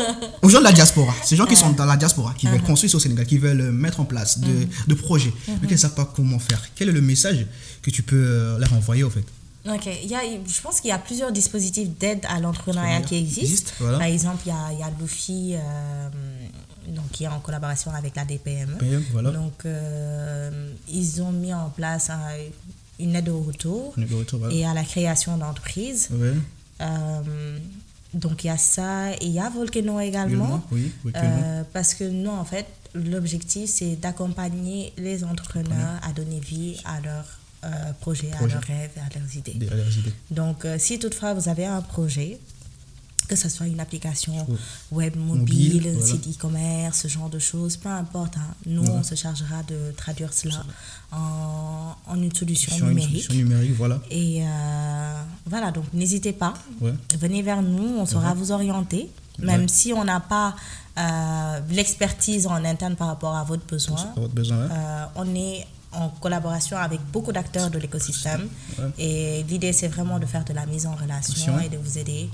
aux 0.42 0.48
gens 0.48 0.58
de 0.60 0.64
la 0.64 0.72
diaspora, 0.72 1.12
ces 1.24 1.36
gens 1.36 1.44
qui 1.46 1.56
sont 1.56 1.70
dans 1.72 1.84
la 1.84 1.96
diaspora, 1.96 2.34
qui 2.38 2.46
veulent 2.46 2.62
construire 2.62 2.94
au 2.94 2.98
Sénégal, 3.00 3.26
qui 3.26 3.38
veulent 3.38 3.70
mettre 3.72 4.00
en 4.00 4.04
place 4.04 4.38
de, 4.38 4.66
de 4.86 4.94
projets, 4.94 5.32
mais 5.60 5.66
qui 5.68 5.74
ne 5.74 5.78
savent 5.78 5.94
pas 5.94 6.04
comment 6.16 6.38
faire. 6.38 6.60
Quel 6.74 6.88
est 6.88 6.92
le 6.92 7.00
message 7.02 7.46
que 7.82 7.90
tu 7.90 8.02
peux 8.02 8.16
euh, 8.26 8.58
leur 8.58 8.72
envoyer, 8.72 9.02
au 9.02 9.10
fait? 9.10 9.24
Ok, 9.68 9.88
il 10.02 10.08
y 10.10 10.14
a, 10.14 10.20
je 10.24 10.60
pense 10.60 10.80
qu'il 10.80 10.88
y 10.88 10.92
a 10.92 10.98
plusieurs 10.98 11.30
dispositifs 11.32 11.88
d'aide 11.98 12.24
à 12.28 12.40
l'entrepreneuriat 12.40 13.00
qui 13.02 13.16
existent. 13.16 13.42
Existe, 13.42 13.74
voilà. 13.80 13.98
Par 13.98 14.06
exemple, 14.08 14.42
il 14.46 14.48
y 14.48 14.52
a, 14.52 14.72
il 14.72 14.78
y 14.78 14.82
a 14.82 14.90
Luffy, 15.00 15.54
euh, 15.54 16.08
donc, 16.88 17.10
qui 17.12 17.24
est 17.24 17.28
en 17.28 17.38
collaboration 17.40 17.92
avec 17.92 18.16
la 18.16 18.24
DPME. 18.24 18.76
PM, 18.78 19.04
voilà. 19.12 19.30
Donc, 19.30 19.64
euh, 19.64 20.70
ils 20.88 21.22
ont 21.22 21.30
mis 21.30 21.52
en 21.54 21.68
place 21.70 22.10
un- 22.10 22.16
une 23.02 23.14
aide 23.16 23.28
au 23.28 23.40
retour 23.40 23.94
voilà. 23.96 24.54
et 24.54 24.64
à 24.64 24.74
la 24.74 24.84
création 24.84 25.36
d'entreprises. 25.36 26.08
Ouais, 26.12 26.34
Euh, 26.80 27.58
donc, 28.14 28.44
il 28.44 28.48
y 28.48 28.50
a 28.50 28.58
ça 28.58 29.12
et 29.12 29.18
il 29.26 29.32
y 29.32 29.40
a 29.40 29.48
Volcano 29.48 30.00
également. 30.00 30.62
oui, 30.72 30.90
Euh, 31.16 31.62
parce 31.72 31.94
que 31.94 32.04
nous, 32.04 32.30
en 32.30 32.44
fait, 32.44 32.66
l'objectif, 32.94 33.70
c'est 33.70 33.96
d'accompagner 33.96 34.92
les 34.98 35.24
entrepreneurs 35.24 35.98
à 36.02 36.12
donner 36.12 36.40
vie 36.40 36.76
à 36.84 37.00
leurs 37.00 37.38
euh, 37.64 37.68
projets, 38.00 38.26
Projets. 38.28 38.54
à 38.54 38.54
leurs 38.56 38.64
rêves, 38.64 38.90
à 38.96 39.18
leurs 39.18 39.36
idées. 39.36 39.54
des- 39.54 39.66
leurs 39.66 39.96
idées. 39.98 40.12
Donc, 40.30 40.64
euh, 40.64 40.76
si 40.78 40.98
toutefois 40.98 41.32
vous 41.34 41.48
avez 41.48 41.64
un 41.64 41.80
projet, 41.80 42.38
que 43.28 43.36
ce 43.36 43.48
soit 43.48 43.66
une 43.66 43.80
application 43.80 44.34
web 44.90 45.16
Mobile, 45.16 45.74
mobile, 45.74 45.92
voilà. 45.92 46.06
site 46.06 46.26
e-commerce, 46.36 46.98
ce 47.02 47.08
genre 47.08 47.30
de 47.30 47.38
choses, 47.38 47.76
peu 47.76 47.88
importe, 47.88 48.36
hein, 48.36 48.54
nous, 48.66 48.84
on 48.84 49.02
se 49.02 49.14
chargera 49.14 49.62
de 49.62 49.92
traduire 49.96 50.32
cela 50.34 50.62
en, 51.12 51.94
en 52.06 52.22
une 52.22 52.34
solution 52.34 52.72
Sur 52.74 52.86
une 52.88 52.96
numérique. 52.96 53.22
solution 53.24 53.34
numérique, 53.34 53.72
voilà. 53.76 54.00
Et 54.10 54.42
euh, 54.44 55.22
voilà, 55.46 55.70
donc 55.70 55.84
n'hésitez 55.92 56.32
pas, 56.32 56.54
Ouais. 56.80 56.92
venez 57.18 57.42
vers 57.42 57.62
nous, 57.62 57.96
on 57.98 58.06
saura 58.06 58.34
vous 58.34 58.50
orienter, 58.52 59.08
même 59.38 59.62
Ouais. 59.62 59.68
si 59.68 59.92
on 59.92 60.04
n'a 60.04 60.20
pas 60.20 60.54
euh, 60.98 61.60
l'expertise 61.70 62.46
en 62.46 62.62
interne 62.64 62.96
par 62.96 63.06
rapport 63.08 63.34
à 63.34 63.44
votre 63.44 63.64
besoin. 63.66 63.96
À 64.16 64.20
votre 64.20 64.34
besoin. 64.34 64.56
Euh, 64.58 65.04
on 65.16 65.34
est 65.34 65.66
en 65.92 66.08
collaboration 66.08 66.76
avec 66.78 67.00
beaucoup 67.12 67.32
d'acteurs 67.32 67.70
de 67.70 67.78
l'écosystème 67.78 68.48
et 68.98 69.42
l'idée 69.46 69.74
c'est 69.74 69.88
vraiment 69.88 70.18
de 70.18 70.24
faire 70.24 70.42
de 70.44 70.54
la 70.54 70.64
mise 70.64 70.86
en 70.86 70.94
relation 70.94 71.60
et 71.60 71.68
de 71.68 71.76
vous 71.76 71.98
aider 71.98 72.30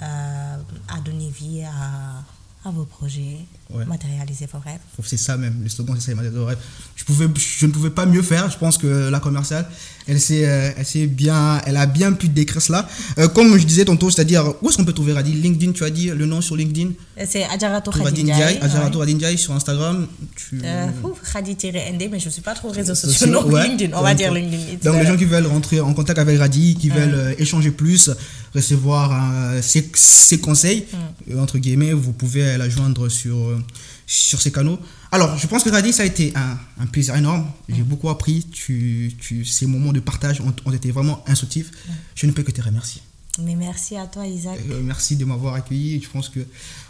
à 0.00 1.00
donner 1.04 1.30
vie 1.30 1.62
à, 1.64 2.22
à 2.68 2.70
vos 2.70 2.84
projets 2.84 3.46
matérialiser 3.86 4.46
vos 4.52 4.58
rêves. 4.58 4.80
C'est 5.04 5.16
ça 5.16 5.36
même, 5.36 5.62
le 5.62 5.68
slogan, 5.68 5.96
c'est 5.98 6.10
ça, 6.10 6.14
matérialiser 6.14 6.40
vos 6.40 6.46
rêves. 6.46 6.58
Je, 6.94 7.04
pouvais, 7.04 7.28
je 7.36 7.66
ne 7.66 7.72
pouvais 7.72 7.90
pas 7.90 8.06
mieux 8.06 8.22
faire. 8.22 8.50
Je 8.50 8.58
pense 8.58 8.78
que 8.78 9.08
la 9.08 9.20
commerciale, 9.20 9.66
elle, 10.08 10.18
euh, 10.30 10.70
elle, 10.76 11.08
bien, 11.08 11.60
elle 11.66 11.76
a 11.76 11.86
bien 11.86 12.12
pu 12.12 12.28
décrire 12.28 12.62
cela. 12.62 12.88
Euh, 13.18 13.28
comme 13.28 13.58
je 13.58 13.64
disais 13.64 13.84
tantôt, 13.84 14.10
c'est-à-dire, 14.10 14.54
où 14.62 14.68
est-ce 14.68 14.76
qu'on 14.76 14.84
peut 14.84 14.92
trouver 14.92 15.12
Radi? 15.12 15.32
LinkedIn, 15.32 15.72
tu 15.72 15.84
as 15.84 15.90
dit 15.90 16.08
le 16.08 16.26
nom 16.26 16.40
sur 16.40 16.56
LinkedIn? 16.56 16.90
C'est 17.26 17.44
Adjarato 17.44 17.90
Khadinjai. 17.90 18.60
Adjarato 18.60 19.00
Khadinjai 19.00 19.36
sur 19.36 19.52
Instagram. 19.54 20.06
Tu... 20.36 20.60
Euh, 20.64 20.86
Khadi-ND, 21.32 22.08
mais 22.10 22.20
je 22.20 22.26
ne 22.26 22.30
suis 22.30 22.42
pas 22.42 22.54
trop 22.54 22.70
réseaux 22.70 22.94
sociaux. 22.94 23.26
Non, 23.26 23.48
LinkedIn, 23.48 23.96
on 23.96 24.02
va 24.02 24.14
dire 24.14 24.32
LinkedIn. 24.32 24.90
Donc, 24.90 25.00
les 25.00 25.06
gens 25.06 25.16
qui 25.16 25.24
veulent 25.24 25.46
rentrer 25.46 25.80
en 25.80 25.92
contact 25.92 26.18
avec 26.18 26.38
Radi, 26.38 26.76
qui 26.76 26.88
veulent 26.88 27.34
échanger 27.38 27.70
plus, 27.72 28.10
recevoir 28.54 29.12
ses, 29.60 29.90
ses, 29.94 30.38
conseils, 30.38 30.86
entre 31.36 31.58
guillemets, 31.58 31.92
vous 31.92 32.12
pouvez 32.12 32.56
la 32.56 32.68
joindre 32.68 33.08
sur, 33.08 33.55
sur 34.06 34.40
ces 34.40 34.52
canaux. 34.52 34.78
Alors, 35.12 35.36
je 35.38 35.46
pense 35.46 35.62
que 35.62 35.70
Radi, 35.70 35.92
ça 35.92 36.02
a 36.02 36.06
été 36.06 36.32
un, 36.34 36.58
un 36.78 36.86
plaisir 36.86 37.14
énorme. 37.16 37.46
J'ai 37.68 37.82
beaucoup 37.82 38.08
appris. 38.08 38.44
Tu, 38.52 39.12
tu, 39.20 39.44
ces 39.44 39.66
moments 39.66 39.92
de 39.92 40.00
partage 40.00 40.40
ont, 40.40 40.54
ont 40.64 40.72
été 40.72 40.90
vraiment 40.90 41.22
instructifs. 41.26 41.70
Je 42.14 42.26
ne 42.26 42.32
peux 42.32 42.42
que 42.42 42.52
te 42.52 42.62
remercier. 42.62 43.02
Mais 43.42 43.54
merci 43.54 43.96
à 43.96 44.06
toi, 44.06 44.26
Isaac. 44.26 44.58
Euh, 44.70 44.80
merci 44.82 45.16
de 45.16 45.24
m'avoir 45.24 45.54
accueilli. 45.54 46.00
Je 46.02 46.08
pense 46.08 46.28
que 46.28 46.40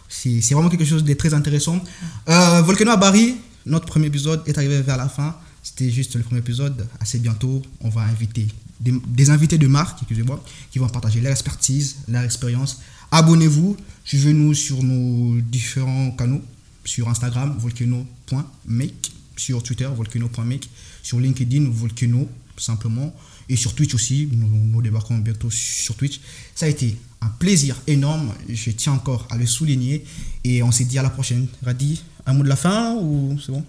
c'est 0.09 0.41
vraiment 0.53 0.69
quelque 0.69 0.85
chose 0.85 1.05
de 1.05 1.15
très 1.15 1.35
intéressant. 1.35 1.83
Euh, 2.29 2.63
Volcano 2.63 2.93
à 2.93 2.97
Bari, 2.97 3.35
notre 3.65 3.87
premier 3.87 4.07
épisode 4.07 4.43
est 4.47 4.57
arrivé 4.57 4.81
vers 4.83 4.97
la 4.97 5.09
fin. 5.09 5.37
C'était 5.63 5.91
juste 5.91 6.15
le 6.15 6.23
premier 6.23 6.41
épisode. 6.41 6.87
Assez 7.01 7.19
bientôt, 7.19 7.61
on 7.81 7.89
va 7.89 8.03
inviter 8.03 8.47
des, 8.79 8.95
des 9.09 9.31
invités 9.31 9.59
de 9.59 9.67
marque, 9.67 9.99
excusez-moi, 10.03 10.43
qui 10.71 10.79
vont 10.79 10.89
partager 10.89 11.21
leur 11.21 11.33
expertise, 11.33 11.97
leur 12.07 12.23
expérience. 12.23 12.81
Abonnez-vous, 13.11 13.77
suivez-nous 14.05 14.55
sur 14.55 14.83
nos 14.83 15.41
différents 15.41 16.13
canaux 16.13 16.43
sur 16.87 17.09
Instagram, 17.09 17.57
volcano.make, 17.59 19.13
sur 19.37 19.63
Twitter, 19.63 19.89
volcano.make, 19.95 20.71
sur 21.03 21.21
LinkedIn, 21.21 21.69
volcano, 21.71 22.29
simplement, 22.57 23.15
et 23.49 23.57
sur 23.57 23.75
Twitch 23.75 23.95
aussi. 23.95 24.29
Nous, 24.33 24.49
nous 24.49 24.83
débarquons 24.83 25.19
bientôt 25.19 25.51
sur 25.51 25.95
Twitch. 25.95 26.21
Ça 26.55 26.67
a 26.67 26.69
été 26.69 26.97
un 27.21 27.29
plaisir 27.29 27.77
énorme, 27.87 28.33
je 28.49 28.71
tiens 28.71 28.93
encore 28.93 29.27
à 29.31 29.37
le 29.37 29.47
souligner, 29.47 30.05
et 30.45 30.63
on 30.63 30.73
s'est 30.73 30.85
dit 30.85 30.99
à 30.99 31.03
la 31.03 31.11
prochaine. 31.11 31.47
Radi, 31.65 32.03
un 32.25 32.33
mot 32.33 32.43
de 32.43 32.49
la 32.49 32.57
fin 32.57 32.95
ou 32.95 33.39
c'est 33.45 33.53
bon? 33.53 33.65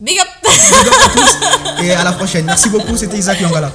Big 0.00 0.18
up 0.18 0.28
Big 0.42 0.86
up 0.86 0.94
à 1.04 1.08
tous, 1.08 1.84
et 1.84 1.90
à 1.92 2.04
la 2.04 2.12
prochaine. 2.12 2.44
Merci 2.44 2.68
beaucoup, 2.68 2.96
c'était 2.96 3.18
Isaac 3.18 3.40
Yangala. 3.40 3.72